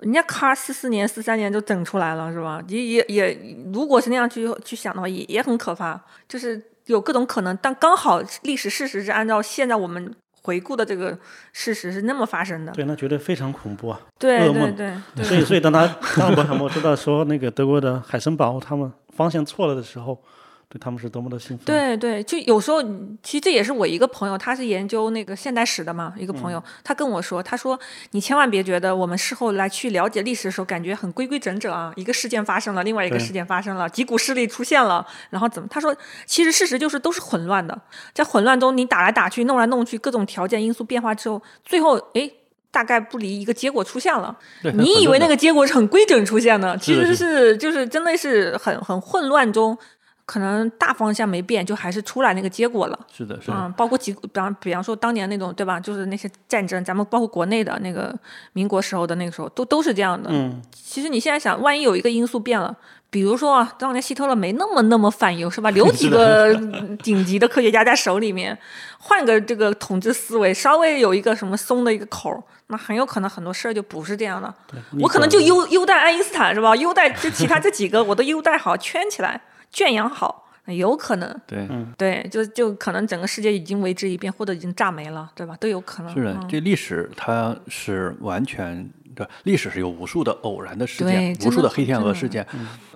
[0.00, 2.62] 人家咔四四年、四三年就整出来了，是吧？
[2.68, 5.98] 也也也，如果是那样去去想的话，也也很可怕。
[6.28, 10.14] 就是有各种可能，但刚好历史事实是按照现在我们
[10.46, 11.18] 回顾的这个
[11.52, 12.72] 事实是那么发生的。
[12.72, 14.00] 对，那绝对非常恐怖啊。
[14.16, 20.22] 对对噩梦对对，所以，所以当他当伯海默知道说那个德国的海森堡他们方向错了的时候，
[20.68, 22.82] 对他们是多么的兴奋。，对对，就有时候，
[23.22, 27.78] 其实这也是我一个朋友，他是研究那个现代史的嘛，一个朋友，他跟我说，他说
[28.10, 35.68] 你千万别觉得我们事后来去了解历史的时候，感觉很规规整整啊，一个事件发生了，另外一个事件发生了，几股势力出现了，然后怎么？
[35.70, 35.94] 他说，
[36.26, 37.80] 其实事实就是都是混乱的，
[38.12, 42.32] 在混乱中你打来打去，弄来弄去，各种条件因素变化之后，最后诶。
[42.68, 44.36] 大概不离一个结果出现了，
[44.74, 49.78] 你以为那个结果是很规整出现的，其实是就是真的是很很混乱中，
[50.26, 52.98] 可能大方向没变，就还是出来那个结果了。
[53.10, 55.78] 是的，是的，嗯，包括几，比方比方说当年那种，对吧？
[55.78, 58.12] 就是那些战争，咱们包括国内的那个
[58.52, 60.28] 民国时候的那个时候，都都是这样的。
[60.32, 62.74] 嗯，其实你现在想，万一有一个因素变了，
[63.08, 65.70] 比如说啊，当年希特勒没那么那么反犹，是吧？
[65.70, 66.52] 留几个
[67.04, 68.58] 顶级的科学家在手里面，
[68.98, 74.52] 换个这个统治思维，稍微有一个什么松的一个口，那很有可能很多事儿就不是这样的。
[75.00, 76.74] 我可能就优优待爱因斯坦是吧？
[76.74, 81.40] 优待这其他这几个我都优待好，圈起来，圈养好，有可能。
[81.46, 81.68] 对。
[81.96, 85.56] 对，就就可能整个世界已经为之一变，或者已经炸没了，对吧？
[85.60, 86.12] 都有可能。
[86.14, 92.46] 是的，嗯这历史它是完全的，历史是有无数的偶然的事件、无数的黑天鹅事件，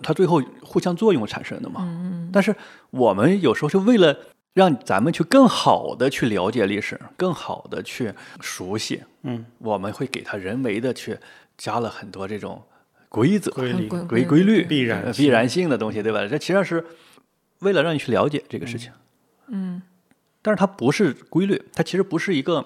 [0.02, 1.86] 它最后互相作用产生的嘛。
[2.32, 2.54] 但是
[2.90, 4.16] 我们有时候就为了
[4.52, 11.18] 让咱们去更好的去了解历史，更好的去熟悉，嗯，我们会给它人为的去
[11.56, 12.62] 加了很多这种
[13.10, 16.26] 规则、规律规规规律、必然必然性的东西，对吧？
[16.26, 16.82] 这其实上是
[17.58, 18.90] 为了让你去了解这个事情。
[19.48, 19.82] 嗯，
[20.40, 22.64] 但是它不是规律，它其实不是一个，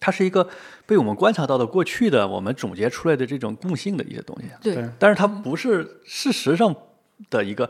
[0.00, 0.48] 它是一个
[0.86, 4.48] 被我们观察到的过去的我们总结出来的这种共性的一些东西。
[4.60, 6.74] 对对但是它不是事实上
[7.28, 7.68] 的一个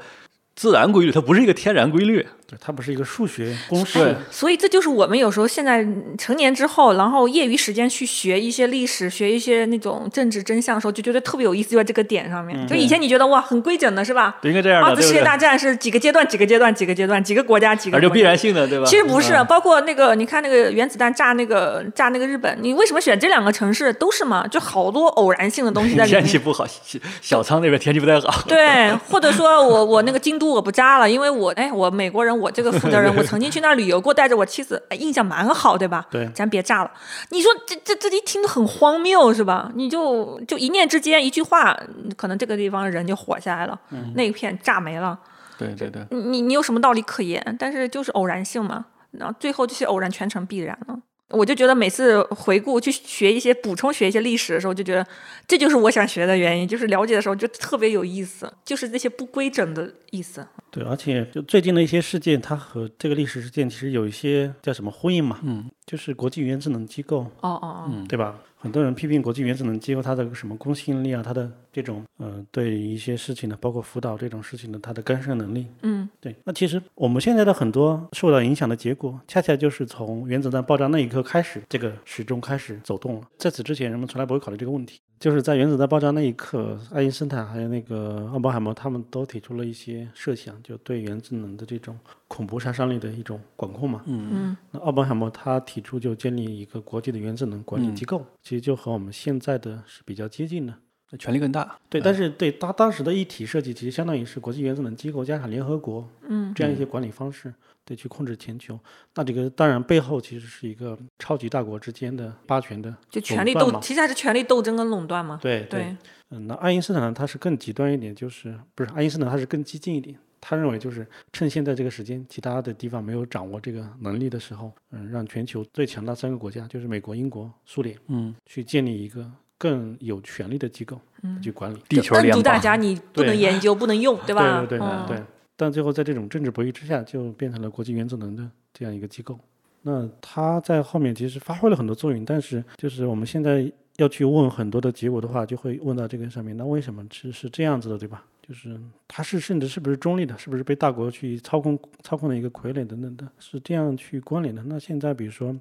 [0.54, 2.26] 自然规律，它不是一个天然规律。
[2.52, 4.14] 对，它不是一个数学公式。
[4.30, 5.86] 所以这就是我们有时候现在
[6.18, 12.68] 成年之后，然后业余时间去学一些历史，学一些那种政治真相的时候，就觉得特别有意思，就在这个点上面。
[12.68, 14.36] 就以前你觉得哇很规整的是吧？
[14.42, 15.22] 对，应该这样的，二次世界？
[15.22, 18.20] 大战是几个阶段，几个阶段，几个阶段，几个国家，几个而就国家。
[18.20, 18.84] 必然性的，对吧？
[18.84, 23.92] 其实不是，嗯包括那个，你看那个原子弹炸那个炸那个日本，你为什么选这两个城市？
[23.94, 26.20] 都是嘛，就好多偶然性的东西在里面。
[26.20, 28.42] 天气不好，小小仓那边天气不太好。
[28.46, 36.04] 对，或者说我我那个京都我不炸了，因为我哎我美国人我这个负责人我曾经去那儿旅游过，带着我妻子，哎印象蛮好，对吧？
[36.10, 36.90] 对咱别炸了。
[37.30, 39.70] 你说这这这一听着很荒谬是吧？
[39.74, 41.78] 你就就一念之间一句话，
[42.16, 43.78] 可能这个地方人就活下来了，
[44.14, 45.18] 那一片炸没了。
[45.56, 47.56] 对对对，你你你有什么道理可言？
[47.58, 50.98] 但是就是偶然性嘛，然后最后这些偶然全成必然了。
[51.28, 55.06] 我就觉得每次回顾去学一些补充学一些历史的时候，就觉得
[55.48, 60.46] 这就是我想学的原因，就是了解的时候就特别有意思，就是这些不规整的意思。
[60.72, 65.38] 对，而且就最近的一些事件，它和这个历史事件其实有一些叫什么呼应嘛？
[65.42, 68.38] 嗯，就是国际原子能机构，哦哦哦，对吧？
[68.56, 75.66] 很多人批评国际原子能机构它的什么公信力啊，它的这种呃对一些事情的，包括辅导这种事情的，它的干涉能力。
[75.82, 76.34] 嗯，对。
[76.44, 83.22] 那其实我们现在的很多受到影响的结果，恰恰就是从原子弹爆炸那一刻开始，这个时钟开始走动了。
[83.36, 85.00] 在此之前，人们从来不会考虑这个问题。
[85.18, 91.98] 就是在原子弹爆炸那一刻，爱因斯坦还有那个奥本海默，他们都提出了一些设想，就对原子能的这种
[92.28, 94.02] 恐怖杀伤力的一种管控嘛。
[94.06, 100.74] 嗯嗯那奥本海默他提出就建立一个国际的原子能管理机构，其实就和我们现在的是比较接近的。
[101.10, 101.78] 那权力更大。
[101.90, 107.52] 对，但是对他当时的一体设计，其实相当于是国际原子能机构加上联合国嗯这样一些管理方式，
[107.84, 108.78] 对，去控制全球。
[109.14, 115.38] 那这个当然背后其实是一个超级大国之间的霸权的就权力斗，其实还是权力斗争跟垄断嘛。
[115.42, 115.94] 对对，
[116.30, 129.24] 嗯，那爱因斯坦呢，他是更极端一点，就是不是爱因斯坦他是更激进一点，他认为就是趁现在这个时间，其他的地方没有掌握这个能力的时候，嗯，让全球最强大三个国家，就是美国、英国、苏联，嗯，去建立一个
[129.56, 131.00] 更有权力的机构
[131.40, 131.78] 去管理。
[131.88, 132.42] 地球联邦。
[132.42, 134.66] 大家，你不能研究，不能用，对吧？
[134.68, 135.22] 对对对。
[135.56, 139.38] 但最后在这种政治博弈之下，就变成了国际原子能的这样一个机构。
[139.82, 146.56] 那它在后面其实发挥了很多作用，但是就是我们现在要去问很多的结果的话，就会问到这个上面。
[146.56, 148.24] 那为什么是是这样子的，对吧？
[148.52, 154.62] 就是他是甚至是不是中立的，是不是被大国去操控操控的一个傀儡等等的，是这样去关联的。
[154.64, 155.58] 那现在比如说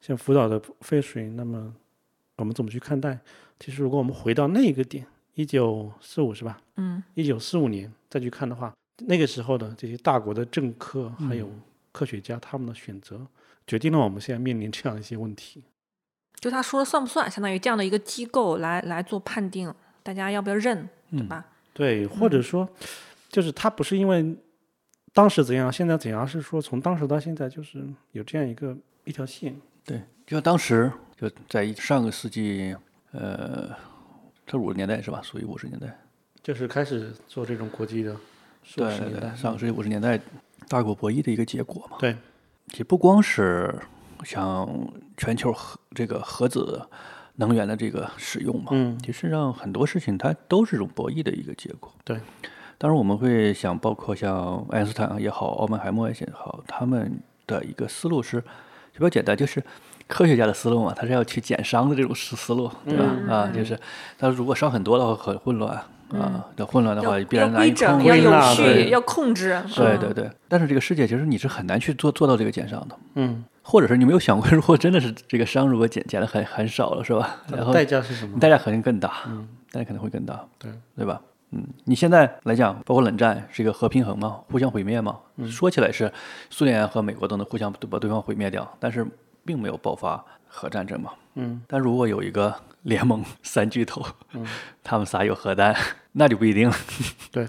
[0.00, 1.70] 像福岛的废水，那么
[2.36, 3.18] 我们怎么去看待？
[3.58, 6.58] 其实如果我们回到那个点，一九四五是吧？
[6.76, 11.46] 嗯一九四五年再去看的话，那个时候的这些大国的政客还有
[11.92, 13.20] 科学家他们的选择，
[13.66, 15.62] 决定了我们现在面临这样一些问题。
[16.36, 19.70] 就他说了算不算，相当于这样的一个机构来来做判定，
[20.02, 21.44] 大家要不要认，对吧？
[21.72, 22.68] 对，或者说，
[23.28, 24.36] 就是他不是因为
[25.12, 29.54] 当时怎样，现在怎样，是说从当时到现在，就是有这样一个一条线。
[29.84, 32.76] 对，就像当时就在上个世纪，
[33.12, 33.70] 呃，
[34.46, 35.20] 这五十年代是吧？
[35.22, 35.98] 属于五十年代。
[36.42, 38.16] 就是开始做这种国际的
[38.74, 40.18] 对对对，上个世纪五十年代
[40.68, 41.98] 大国博弈的一个结果嘛。
[42.00, 42.16] 对
[42.68, 43.78] 其实不光是
[44.24, 44.66] 像
[45.16, 46.80] 全球核这个核子
[47.40, 51.90] 能源的这个使用嘛，嗯其实上很多事情它都是这种博弈的一个结果。
[52.04, 52.20] 对，
[52.76, 58.40] 当然我们会想，包括像爱因斯坦也好，奥本海默也好，他们的一个思路是
[58.92, 59.64] 比较简单，就是
[60.10, 63.04] 科学家的思路嘛，他是要去减伤的这种思思路，对吧？
[63.32, 63.78] 啊，就是
[64.18, 65.72] 他如果伤很多的话，很混乱
[66.12, 68.62] 啊，那混乱的话要必然要难以控规整，要制。
[68.62, 69.52] 有序，要控制。
[69.54, 77.36] 嗯对对对，但是这个世界其实你是很难去做做到这个减伤的，嗯，或者是你没有想过， 如果真的是这个伤如果减减的很很少了，是吧？
[77.52, 78.38] 然后代价是什么？
[78.40, 81.20] 代价肯定更大，嗯，代价可能会更大，对对吧？
[81.52, 85.16] 嗯，你现在来讲，包括冷战是一个核平衡嘛，互相毁灭嘛，
[85.48, 86.12] 说起来是
[86.48, 89.04] 苏联和美国都能互相把对方毁灭掉，但是
[89.44, 94.46] 并没有爆发核战争嘛，嗯，但如果有一个联盟三巨头，嗯，
[94.82, 95.74] 他们仨有核弹，
[96.12, 96.76] 那就不一定了，
[97.30, 97.48] 对，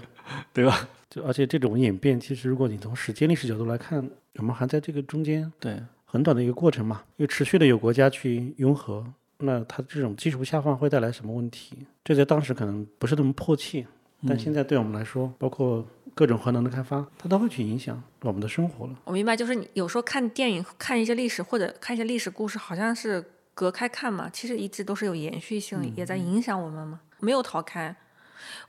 [0.52, 0.88] 对吧？
[1.10, 9.04] 就而且这种演变，其实如果你从时间历史角度来看，我们还在这个中间对，很短的一个过程嘛，因为持续的有国家去拥核，
[9.38, 11.76] 那它这种技术下放会带来什么问题？
[12.02, 13.86] 这在当时可能不是那么迫切，
[14.26, 18.94] 但现在对我们来说，包括各种核能的开发，它都会去影响我们的生活了。
[19.04, 27.94] 我明白，就是你有时候看电影、看一些历史或者看一些历史故事，好像是隔开看嘛，其实一直都是有延续性，也在影响我们嘛，没有逃开。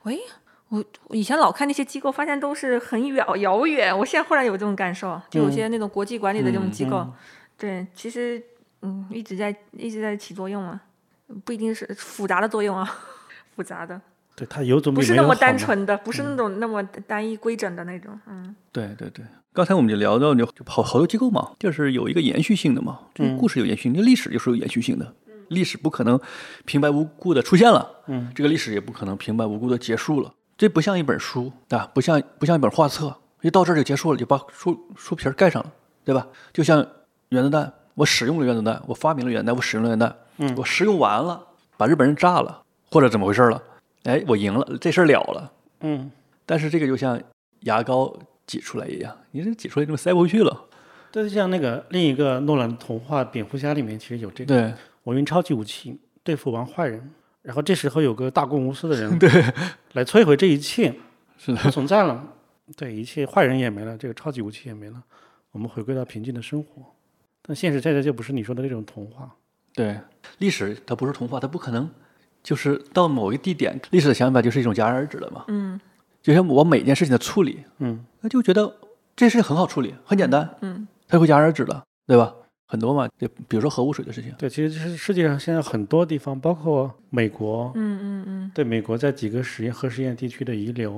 [0.04, 0.18] 喂，
[0.68, 3.96] 我我以前老看那些机构，发现都是很远遥远。
[3.96, 7.06] 我现在忽然有这种感受，就有些那种国际管理的这种机构，
[7.58, 8.42] 对，其实
[8.82, 10.80] 嗯一直在一直在起作用嘛，
[11.44, 12.98] 不一定是复杂的作用啊，
[13.54, 14.00] 复杂的，
[14.36, 18.54] 对，他有总比不是那么单纯的，不是那种那么单一规整的那种，嗯。
[18.72, 25.14] 对对对，刚才我们就聊到，就就好好多机构嘛，就是有一个延续性的嘛，这个故事有延续性，这历史就是有延续性的，
[25.48, 26.18] 历史不可能
[26.64, 31.88] 平白无故的出现了，嗯，这个历史也不可能平白无故的结束了，这不像一本书，对吧？
[31.94, 35.72] 不像不像一本画册，一到这儿就结束了，就把书书皮儿盖上了，
[36.04, 36.26] 对吧？
[36.52, 36.84] 就像
[37.28, 41.40] 原子弹，我使用了原子弹，我发明了原子弹，我使用了原子弹，嗯，我使用完了，
[41.76, 43.62] 把日本人炸了，或者怎么回事了？
[44.04, 45.52] 哎，我赢了，这事儿了了。
[45.80, 46.10] 嗯，
[46.46, 47.20] 但是这个就像
[47.60, 50.66] 牙膏挤出来一样，你这挤出来就塞不回去了。
[51.10, 57.10] 对，就像那个另一个诺兰的童话《蝙蝠侠》里面，其实有这个，对我用超级武器对付完坏人，
[57.42, 59.30] 然后这时候有个大公无私的人 对
[59.92, 60.94] 来摧毁这一切，
[61.38, 62.32] 是的不存在了。
[62.76, 65.02] 对，一切坏人也没了，这个超级武器也没了，
[65.52, 66.82] 我们回归到平静的生活。
[67.42, 69.30] 但现实恰恰就不是你说的那种童话。
[69.74, 69.98] 对，
[70.38, 71.90] 历史它不是童话，它不可能
[72.44, 75.44] 就是到某一个地点，历史的想法就是一种戛然而止了嘛。
[75.48, 75.80] 嗯
[76.22, 78.72] 就像我每件事情的处理，嗯，那就觉得
[79.16, 82.32] 这事情很好处理，很简单，嗯，它会戛然而止了，对吧？
[82.66, 90.92] 很多嘛，就比如说核污水的事情，对，其实是世界上现在很多地方，包括美国，嗯嗯嗯，对美国在几个实验核实验地区的遗留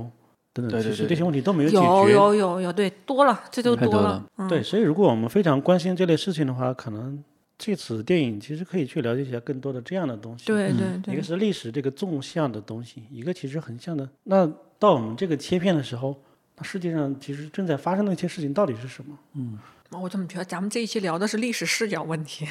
[0.52, 1.82] 等等，对对对其实这些问题都没有解决。
[1.82, 4.24] 有有有，对，多了，这就多了太多了。
[4.36, 7.22] 嗯、对，所以如果我们非常关心这类事情的话，可能
[7.58, 10.44] 这次电影其实可以去了解一下更多的这样的东西。
[10.46, 14.08] 对对一个，是历史这个纵向的东西，一个其实横向的。
[14.24, 14.46] 那
[14.78, 16.14] 到我们这个切片的时候，
[16.56, 19.18] 那世界上其实正在发生的一些事情到底是什么？
[19.34, 19.58] 嗯
[19.90, 22.44] 我怎么觉得咱们这一期聊的是历史视角问题？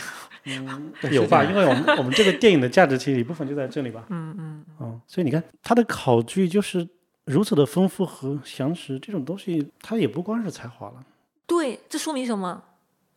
[0.46, 1.44] 嗯 有吧？
[1.44, 4.06] 因为我们我们这个电影的价值其实一部分就在这里吧。
[4.10, 4.66] 嗯嗯。
[4.80, 6.88] 嗯，所以你看它的考据就是
[7.26, 11.06] 如此的丰富和详实，这种东西它也不光是才华了。
[11.46, 12.64] 对，这说明什么？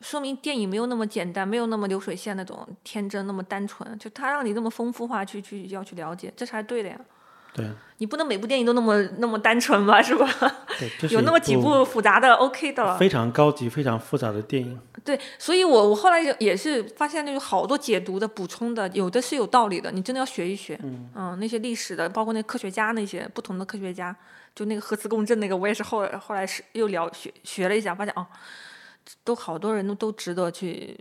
[0.00, 3.98] 说明电影没有那么简单，没有那么流水线那种天真，那么单纯。
[3.98, 6.98] 就它让你这么丰富化去去要去了解，这才是对的呀。
[7.54, 10.28] 对你不能每部电影都那么那么单纯吧，是吧？
[11.11, 12.96] 有那么几部部复杂的 OK 的了。
[12.98, 14.78] 非常高级、非常复杂的电影。
[15.02, 20.78] 对，所以我我后来也是发现，那有好多解读的、补充的，有的是有道理的，你真的要学一学。
[20.82, 24.14] 嗯那些历史的，包括那科学家那些不同的科学家，
[24.54, 28.24] 就那个核磁共振那个，我也是后来后来是又了学学了一下，发现哦，
[29.25, 30.97] 都好多人都都值得去，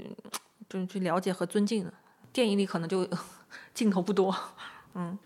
[0.70, 1.94] 就是去了解和尊敬的。
[2.32, 3.08] 电影里可能就
[3.74, 4.36] 镜头不多，
[4.94, 5.18] 嗯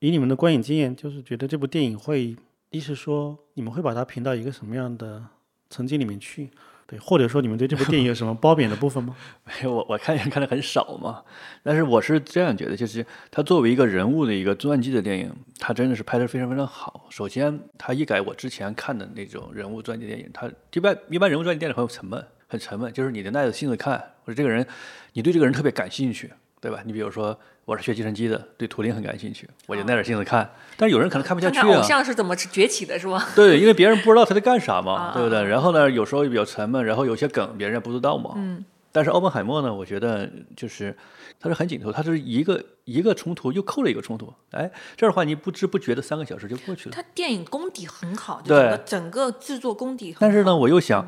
[0.00, 2.36] 以你们的观影经验，就是觉得这部电影会，
[2.70, 5.24] 一是说你们会把它评到一个什么样的
[5.70, 6.50] 层级里面去？
[6.90, 9.14] 对，或者说你们对这部电影有什么褒贬的部分吗？
[9.44, 11.22] 没有我我看也看的很少嘛，
[11.62, 17.04] 但是我是这样觉得，就是他作为一个人物的一个传记的电影，他真的是拍的非常非常好。
[17.10, 24.66] 首先，他一改我之前看的那种人物传记电影，他一般一般人物传记电影很沉闷，很沉闷，就是你得耐着性子看，或者这个人，
[25.12, 26.80] 你对这个人特别感兴趣，对吧？
[26.84, 30.50] 你比如说我是学计算机的，对图灵很感兴趣，我就耐点性子看。
[30.76, 33.28] 但是有人可能看不下去啊看看偶，像是怎么崛起的，是吧？
[33.34, 35.44] 对，因为别人不知道他在干啥嘛， 啊对不对？
[35.44, 38.32] 然后呢，有时候也比较沉闷，然后有些梗别人也不知道嘛。
[38.36, 38.64] 嗯。
[38.90, 40.96] 但是奥本海默呢，我觉得就是
[41.38, 46.94] 他是很紧凑，他是一个一个冲突又扣了一个冲突，哎，这样的话你不知不觉的三个小时就过去了。
[46.94, 50.18] 他电影功底很好，就对整个制作功底很好。
[50.22, 51.06] 但是呢，我又想，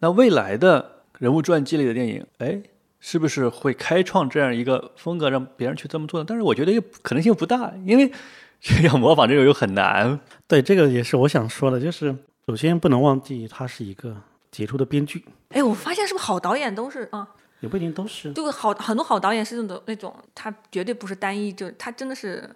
[0.00, 2.60] 那未来的人物传记类的电影，哎，
[3.00, 6.26] 是不是会开创这样一个风格，让别人去这么做呢？
[6.28, 8.10] 但是我觉得又可能性不大，因为
[8.60, 10.18] 这要模仿这个又很难。
[10.46, 12.14] 对，这个也是我想说的，就是
[12.46, 14.16] 首先不能忘记他是一个
[14.50, 17.28] 杰出的编剧，哎，我发现是不是好导演都是啊？
[17.60, 18.32] 也不一定都是。
[18.32, 22.48] 对，好很多好导演是那种那种，他绝对不是单一，就他真的是，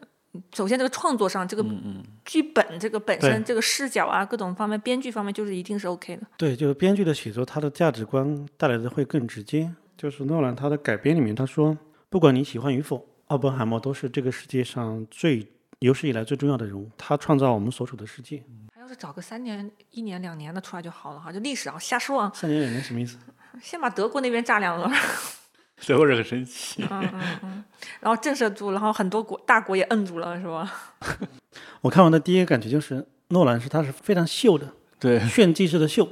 [0.54, 1.64] 首先这个创作上，这个
[2.24, 6.22] 剧本这个本身对这个视角啊，各种方面，编剧方面就是一定是 OK 的。
[6.36, 9.72] 对，就是编剧的写作，他的价值观带来的会更直接。
[10.02, 11.78] 就是诺兰他的改编里面，他说，
[12.10, 15.46] 不管你喜欢与否，奥本海默都是这个世界上最
[15.78, 18.42] 有史以来最重要的人物，他创造我们所处的世界。
[18.74, 23.16] 他要是找个三年、一年、两年的出来就好了哈，就历史啊瞎说啊，三年两年什么意思？
[23.60, 24.90] 先把德国那边炸两轮，
[25.86, 26.82] 德国人很生气，
[28.00, 30.68] 然后震慑住，然后很多国大国也摁住了，是吧？
[31.80, 36.08] 我看完的第一个感觉就是，诺兰是他是非常秀的，对，炫技式的秀，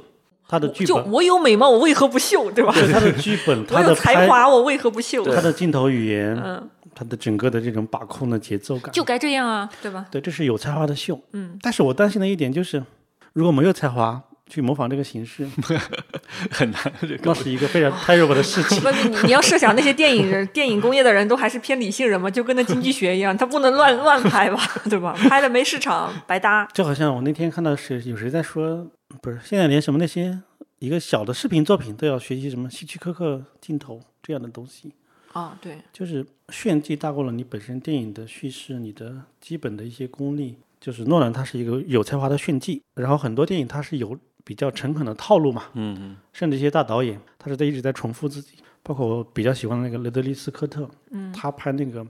[0.51, 2.73] 他的剧就本，我有美貌，我为何不秀，对吧？
[2.75, 5.23] 对他的 剧本，他的有才，华，我为何不秀？
[5.33, 10.05] 他的镜头语言，嗯，他的整个的这种把控的节奏感，就该这样啊，对吧？
[10.11, 11.17] 对，这是有才华的秀。
[11.31, 12.83] 嗯，但是我担心的一点就是，
[13.31, 15.47] 如果没有才华去模仿这个形式，
[16.51, 16.81] 很难。
[17.23, 18.81] 这是一个非常 terrible 的事情。
[18.81, 24.59] 不是你你要设想那些电影人、电影工业的人都还是偏理性人嘛，就跟那经济学一样，他不能乱乱拍吧，
[24.89, 25.15] 对吧？
[25.29, 26.67] 拍了没市场白搭。
[26.73, 28.85] 就好像我那天看到是有谁在说，
[29.21, 30.41] 不是现在连什么那些
[30.79, 34.93] 一个小的视频作品都要学习什么希区柯克镜头这样的东西，
[35.33, 40.57] 啊，对，就是炫技大过了你本身电影的叙事，你的基本的一些功力。
[40.79, 48.55] 就是诺兰他是一个有才华的炫技，然后很多电影他是有比较诚恳的套路嘛，嗯嗯，甚至一些大导演，他是在一直在重复自己。
[48.81, 52.03] 包括我比较喜欢的那个雷德利·斯科特，嗯，他拍那个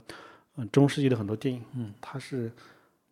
[0.56, 2.50] 呃中世纪的很多电影，嗯，他是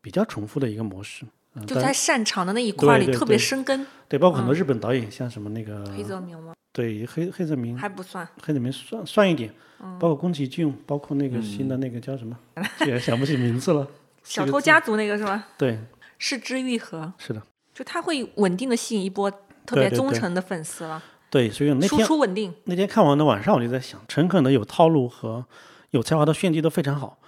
[0.00, 1.26] 比较重复的一个模式。
[1.54, 3.86] 嗯，就在擅长的那一块里特别生根。
[4.08, 6.52] 对，包括很多日本导演，像什么那个黑泽明吗？
[6.72, 8.26] 对黑黑泽明，还不算。
[8.42, 12.36] 黑泽明算算一点，嗯包括宫崎骏，包括那个新的那个叫什么，
[12.78, 13.86] 居然想不起名字了。
[14.22, 15.48] 小偷家族那个是吧？
[15.58, 15.78] 对，
[16.18, 17.42] 是之愈合，是的，
[17.74, 19.30] 就他会稳定的吸引一波
[19.66, 22.54] 特别忠诚的粉丝了，对，所以那输天出稳定。
[22.64, 25.44] 那天看完的晚上，我就在想，诚恳的有套路和
[25.90, 27.18] 有才华的炫技都非常好，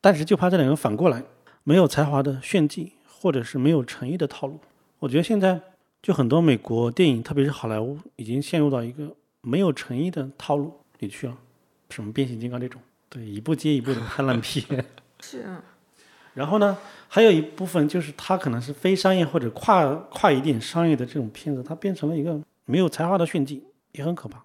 [0.00, 1.22] 但是就怕这两个反过来，
[1.64, 4.58] 没有才华的炫技，或者是没有诚意的套路，
[4.98, 5.60] 我觉得现在
[6.02, 11.36] 就很多美国电影，特别是好莱坞，已经陷入到一个没有诚意的套路里去了，
[11.90, 14.64] 什么变形金刚这种，对，一部接一部的拍烂片。
[15.20, 15.62] 是，啊
[16.32, 23.62] 然后呢，还有一部分就是它可能是非商业或者跨跨一点商业的这种片子，它变成了一个没有才华的炫技，
[23.92, 24.42] 也很可怕。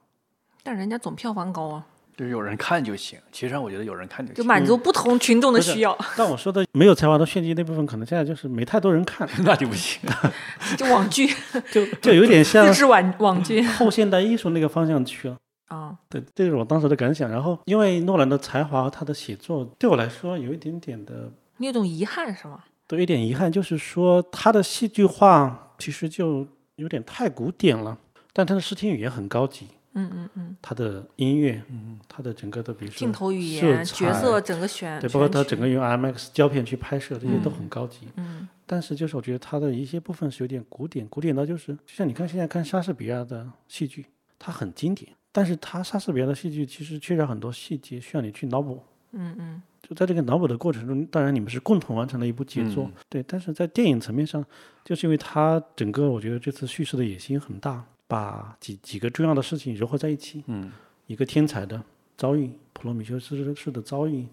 [0.64, 1.88] 但人家总票房高啊，
[2.18, 3.20] 就是有人看就行。
[3.32, 10.02] 其实上我觉得有人看就行，就满足不同群众的需要，但我说的没有才华的炫技那部分，可能现在就是没太多人看， 那就不行。
[10.78, 11.28] 就网剧，
[11.72, 15.38] 就就有点像日式网网剧后现代艺术那个方向去了。
[15.68, 17.30] 啊，对，这是我当时的感想。
[17.30, 22.60] 然后，因为诺兰的才华和，他的写作对我来说有一点点的，你有种遗憾是吗？
[22.88, 27.98] 都有一点遗憾，就是说他的戏剧化其实就有点太古典了，
[28.32, 29.66] 但他的视听语言很高级，
[29.96, 38.08] 嗯嗯嗯，他的音乐，嗯，他的整个的比如说镜头语色言、角色整个选，对，包括他整个用 IMAX 胶片去拍摄，这些都很高级。
[38.18, 44.06] 嗯但是就是我觉得他的一些部分是有点古典，古典到就是，就像你看现在看莎士比亚的戏剧，
[44.40, 48.82] 它很经典，但是他莎士比亚的戏剧其实缺少很多细节，需要你去脑补。
[49.12, 53.24] 嗯嗯，就在这个脑补的过程中，当然你们是共同完成了一部杰作，对。
[53.24, 54.44] 但是在电影层面上，
[54.84, 60.72] 就是因为他整个我觉得这次叙事的野心很大，把几几个重要的事情糅合在一起，嗯，
[61.08, 61.84] 一个天才的
[62.18, 64.28] 遭遇，普罗米修斯式的遭遇，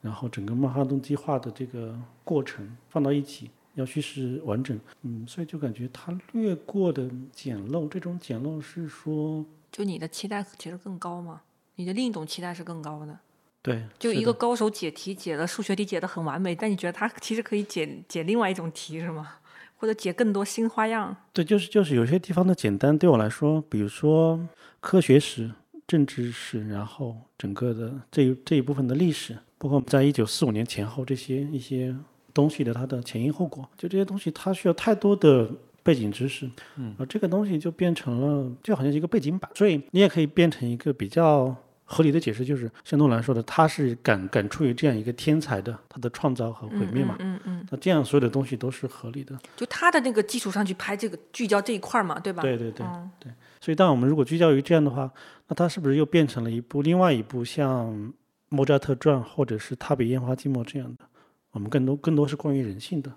[0.00, 11.42] 然后整个曼哈顿计划的这个过程放到一起，要叙事完整，嗯，所以就感觉他略过的简陋，这种简陋是说，就你的期待其实更高吗，
[11.74, 13.18] 你的另一种期待是更高的。
[13.60, 19.34] 对，就一个高手解题解的数学题解得很完美，但你觉得他其实可以解解另外一种题是吗？
[19.78, 21.16] 或者解更多新花样？
[21.32, 24.38] 对，就是就是有些地方的简单对我来说，比如说
[24.80, 25.50] 科学史、
[25.86, 31.96] 政治史，然后整个的这一这一部分的历史，包括在一九四五年前后这些一些
[32.34, 35.48] 东西的它的前因后果，就这些东西它需要太多的
[35.82, 41.56] 背景知识，嗯，而这个东西就变成了就好像是一个背景板，所以你也可以变成一个比较。
[41.90, 49.38] 合理的解释就是像诺兰说的，他是感感触于这样一个天才的他的创造和毁灭嘛，嗯嗯，那这样所有的东西都是合理的。
[49.56, 52.42] 就他的那个基础上去拍这个聚焦这一块儿嘛，对吧？
[52.42, 55.10] 对对对、嗯对，所以当我们如果聚焦于这样的话，
[55.46, 57.90] 那他是不是又变成了一部另外一部像
[58.50, 61.06] 《莫扎特传》或者是《他比烟花寂寞》这样的？
[61.52, 63.10] 我们更多更多是关于人性的，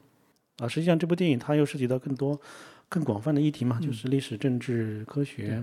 [0.59, 2.39] 啊，实际上这部电影它又涉及到更多
[2.87, 5.61] 更广泛的议题嘛，就是历史、政治、科学。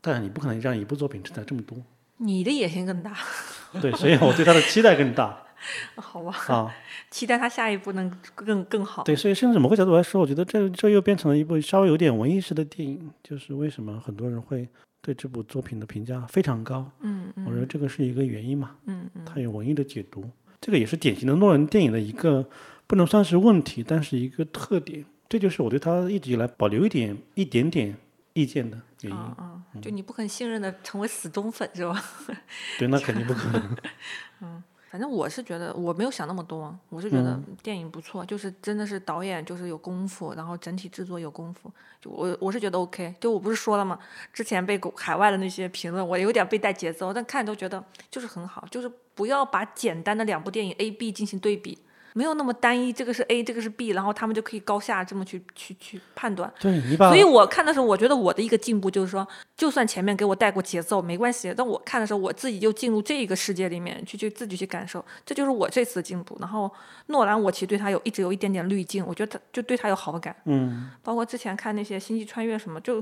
[0.00, 1.78] 但你不可能让一部作品承载这么多，
[2.18, 3.16] 你的野心更大，
[3.80, 5.42] 对，所以我对他的期待更大
[5.96, 6.34] 好吧？
[6.48, 6.74] 啊。
[7.10, 9.04] 期待他下一步能更更好。
[9.04, 13.08] 对，所以甚至某个角度来说，我觉得这这又变成了一部稍微有点文艺式的电影。
[13.22, 14.68] 就是为什么很多人会
[15.00, 16.90] 对这部作品的评价非常高？
[17.02, 18.72] 嗯嗯我觉得这个是一个原因嘛。
[18.86, 20.28] 嗯嗯，它有文艺的解读，
[20.60, 22.44] 这个也是典型的诺兰电影的一个
[22.88, 25.04] 不能算是问题，但是一个特点。
[25.28, 27.96] 这就是我对他一直以来保留一点一点点
[28.34, 29.80] 意见的原因。
[29.80, 32.04] 就你不肯信任的成为死忠粉是吧？
[32.78, 33.76] 对，那肯定不可能。
[34.42, 41.68] 嗯反正我是觉得我没有想那么多，我是觉得嗯电影不错，就是真的是导演就是有功夫，然后整体制作有功夫，
[42.00, 43.12] 就我我是觉得 OK。
[43.18, 43.98] 就我不是说了吗？
[44.32, 51.76] 之前被国海外的那些评论，我有点被带节奏，但看都觉得就是很好，就是不要把简单的两部电影 A、B 进行对比，
[52.16, 56.50] 没有那么单一，这个是 A，这个是 B，然后他们就可以高下这么去去去判断。
[56.60, 66.38] 对你把所以我看的时候，我觉得我的一个进步就是说，就算前面给我带过节奏没关系，但我看的时候，我自己就进入这个世界里面去，去自己去感受，这就是我这次的进步。
[66.40, 66.70] 然后
[67.06, 73.00] 诺兰，我其实对他有一直有一点点滤镜，我觉得他就对他有好感，嗯，包括之前看那些星际穿越什么，就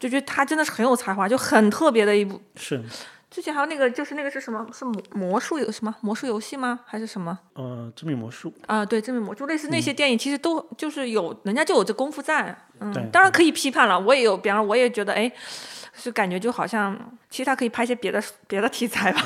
[0.00, 2.42] 就觉得他真的是很有才华，就很特别的一部。
[2.56, 2.82] 是
[3.30, 4.66] 之前还有那个就是那个是什么？
[4.72, 6.80] 是魔魔术有什么魔术游戏吗？
[6.84, 7.38] 还是什么？
[7.54, 15.30] 呃，致命魔术，啊，对，致命魔就类似那些电影，其实都就是有人家就有这功夫在，嗯，当然可以批判了，我也有，比方说我也觉得，哎，
[15.94, 16.98] 是感觉就好像，
[17.30, 19.22] 其实他可以拍些别的别的题材吧，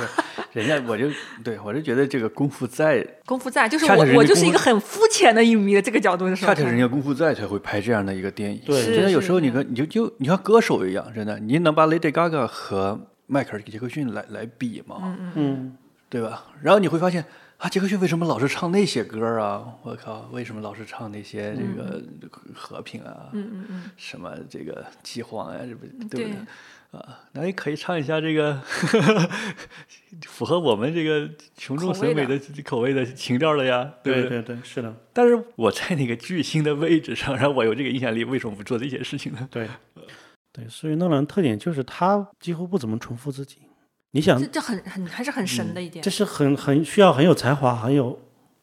[0.53, 1.07] 人家我就
[1.43, 8.61] 对我就觉得这个功夫在，功夫在，就是我我就是一个很肤浅的影迷的这个角度的时候看，恰恰人家功夫在才会拍这样的一个电影。
[8.67, 15.17] 对是真的有时候你是跟你就就你像歌手一样，真的，你能把 Lady Gaga 和迈克尔·杰克逊来来比嘛？
[15.35, 15.77] 嗯，
[16.09, 16.47] 对吧？
[16.63, 17.25] 然后你会发现
[17.59, 19.65] 啊，杰克逊为什么老是唱那些歌啊？
[19.83, 22.03] 我靠，为什么老是唱那些这个
[22.55, 23.29] 和平啊？
[23.33, 26.37] 嗯嗯嗯，什么这个饥荒啊、这不对不对对？
[26.93, 28.61] 啊，那也可以唱一下这个
[30.29, 39.49] 符合我们这个群众审美的口味的情调了呀，对对对，是的，但是我在那个巨星的位置上，然后我有这个影响力，为什么不做这些事情呢？
[39.51, 39.69] 对
[40.55, 43.57] 对，所以诺兰特点就是他几乎不怎么重复自己。
[44.13, 48.17] 你想这，这很很还是很神的一点这，是很很需要很有才华、很有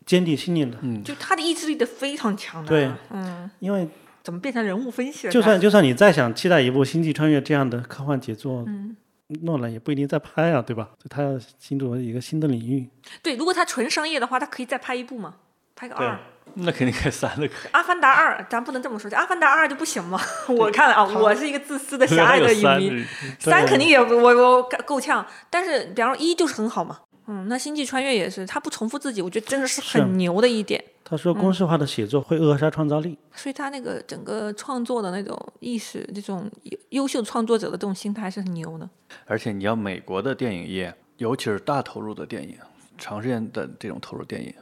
[0.06, 0.78] 坚定信念的。
[0.82, 3.86] 嗯，就他的意志力的非常强的，对嗯因为
[4.24, 5.34] 怎么变成人物分析了？
[5.34, 8.96] 就算就算你再想期待一部《星际穿越》这样的科幻杰作，嗯，
[9.42, 10.92] 诺兰也不一定再拍啊，对吧？
[11.10, 12.88] 他要进入一个新的领域。
[13.22, 15.36] 对，如果他纯商业的话，他可以再拍一部嘛，
[15.76, 16.18] 拍个二。
[16.54, 20.20] 那肯定开三了，可阿凡达二，咱不能这么说，《阿凡达二》就不行吗？
[20.50, 23.06] 我看了啊，我是一个自私的狭隘的影迷，
[23.40, 33.18] 三肯定也我我够呛，但是比方说一就是很好嘛，嗯，那星际穿越也是，他不重复自己，我觉得真的是是很牛的一点，他说，公式化的写作会扼杀创造力。
[33.34, 38.90] 所以他那个整个创作的那种意识，这种优优秀创作者的这种心态是很牛的。
[39.26, 42.58] 而且你要美国的电影业，尤其是大投入的电影，
[42.98, 44.54] 长时间的这种投入电影，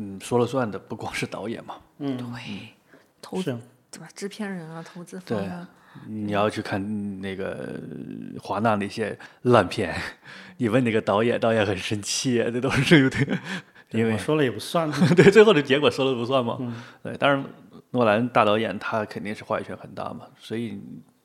[0.00, 2.68] 嗯，说了算的不光是导演嘛，嗯对，
[3.20, 3.58] 投资
[3.90, 4.08] 对吧？
[4.14, 5.68] 制片人啊，投资方对啊，
[6.06, 7.80] 你要去看那个
[8.40, 9.92] 华纳那些烂片，
[10.58, 13.40] 你问那个导演，导演很生气，这都是有点，
[13.90, 14.88] 因为说了也不算。
[15.16, 16.58] 对最后的结果说了不算嘛。
[17.02, 17.44] 对，当然
[17.90, 20.80] 诺兰大导演他肯定是话语权很大嘛，所以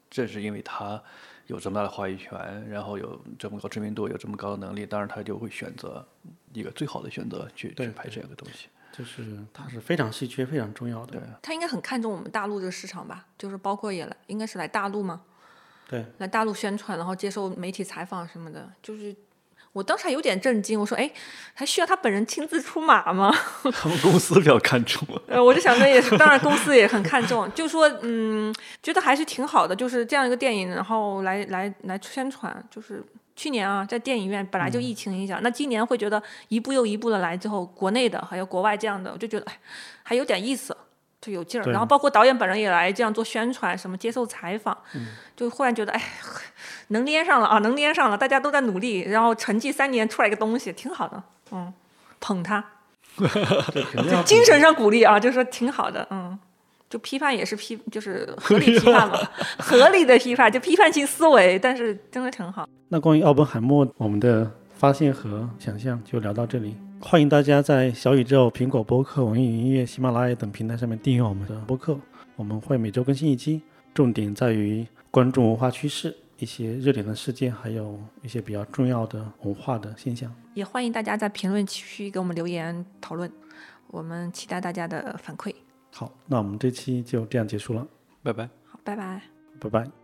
[0.10, 1.00] 正是因为他
[1.48, 6.06] 有这么大的话语权，然后有这么高知名度，有这么高的能力，当然他就会选择
[6.54, 8.68] 一个最好的选择去去拍这样的东西。
[8.92, 11.22] 就是它是非常稀缺、非常重要的。
[11.42, 13.26] 他应该很看重我们大陆这个市场吧？
[13.38, 15.22] 就是包括也来，应该是来大陆嘛，
[15.90, 19.16] 对，来大陆宣传，然后接受媒体采访什么的，就是。
[19.74, 21.12] 我当时还有点震惊，我说：“哎，
[21.56, 23.36] 还需要他本人亲自出马吗？”
[23.74, 25.06] 他们公司比较看重。
[25.28, 28.54] 呃，我就想着也是，当然公司也很看重，就说嗯，
[28.84, 33.04] 觉得还是挺好的，就是这样一个电影，然后来来来宣传，就是
[33.36, 39.58] 去年啊，在电影院本来就疫情影响，那今年会觉得一步又一步的来之后，国内的还有国外这样的，我就觉得哎，
[40.04, 40.78] 还有点意思，
[41.20, 41.66] 就有劲儿。
[41.72, 44.78] 然后包括导演本人也来这样做宣传，什么接受采访，
[45.36, 46.02] 就忽然觉得哎，
[46.90, 51.74] 能连上了啊，能连上了，大家都在努力，然后沉寂三年出来一个东西，挺好的，嗯，
[52.20, 52.64] 捧他。
[53.18, 56.38] 对，精神上鼓励啊，就是说挺好的，嗯，
[56.90, 59.18] 就批判也是批，就是合理批判嘛，
[59.60, 62.68] 合理的批判，就批判性思维，但是真的挺好。
[62.90, 66.76] 那关于奥本海默，我们的发现和想象就聊到这里。
[67.00, 71.98] 欢迎大家在小宇宙、苹果播客、网易云音乐、喜马拉雅等平台上面订阅我们的播客。
[72.36, 73.62] 我们会每周更新一期，
[73.94, 80.34] 重点在于关注文化趋势、一些热点的事件，还有一些比较重要的文化的现象。
[80.54, 83.32] 也欢迎大家在评论区给我们留言讨论，
[83.88, 85.54] 我们期待大家的反馈。
[85.92, 87.88] 好，那我们这期就这样结束了，
[88.22, 88.50] 拜拜。
[88.66, 89.22] 好，拜拜。
[89.60, 90.03] 拜拜。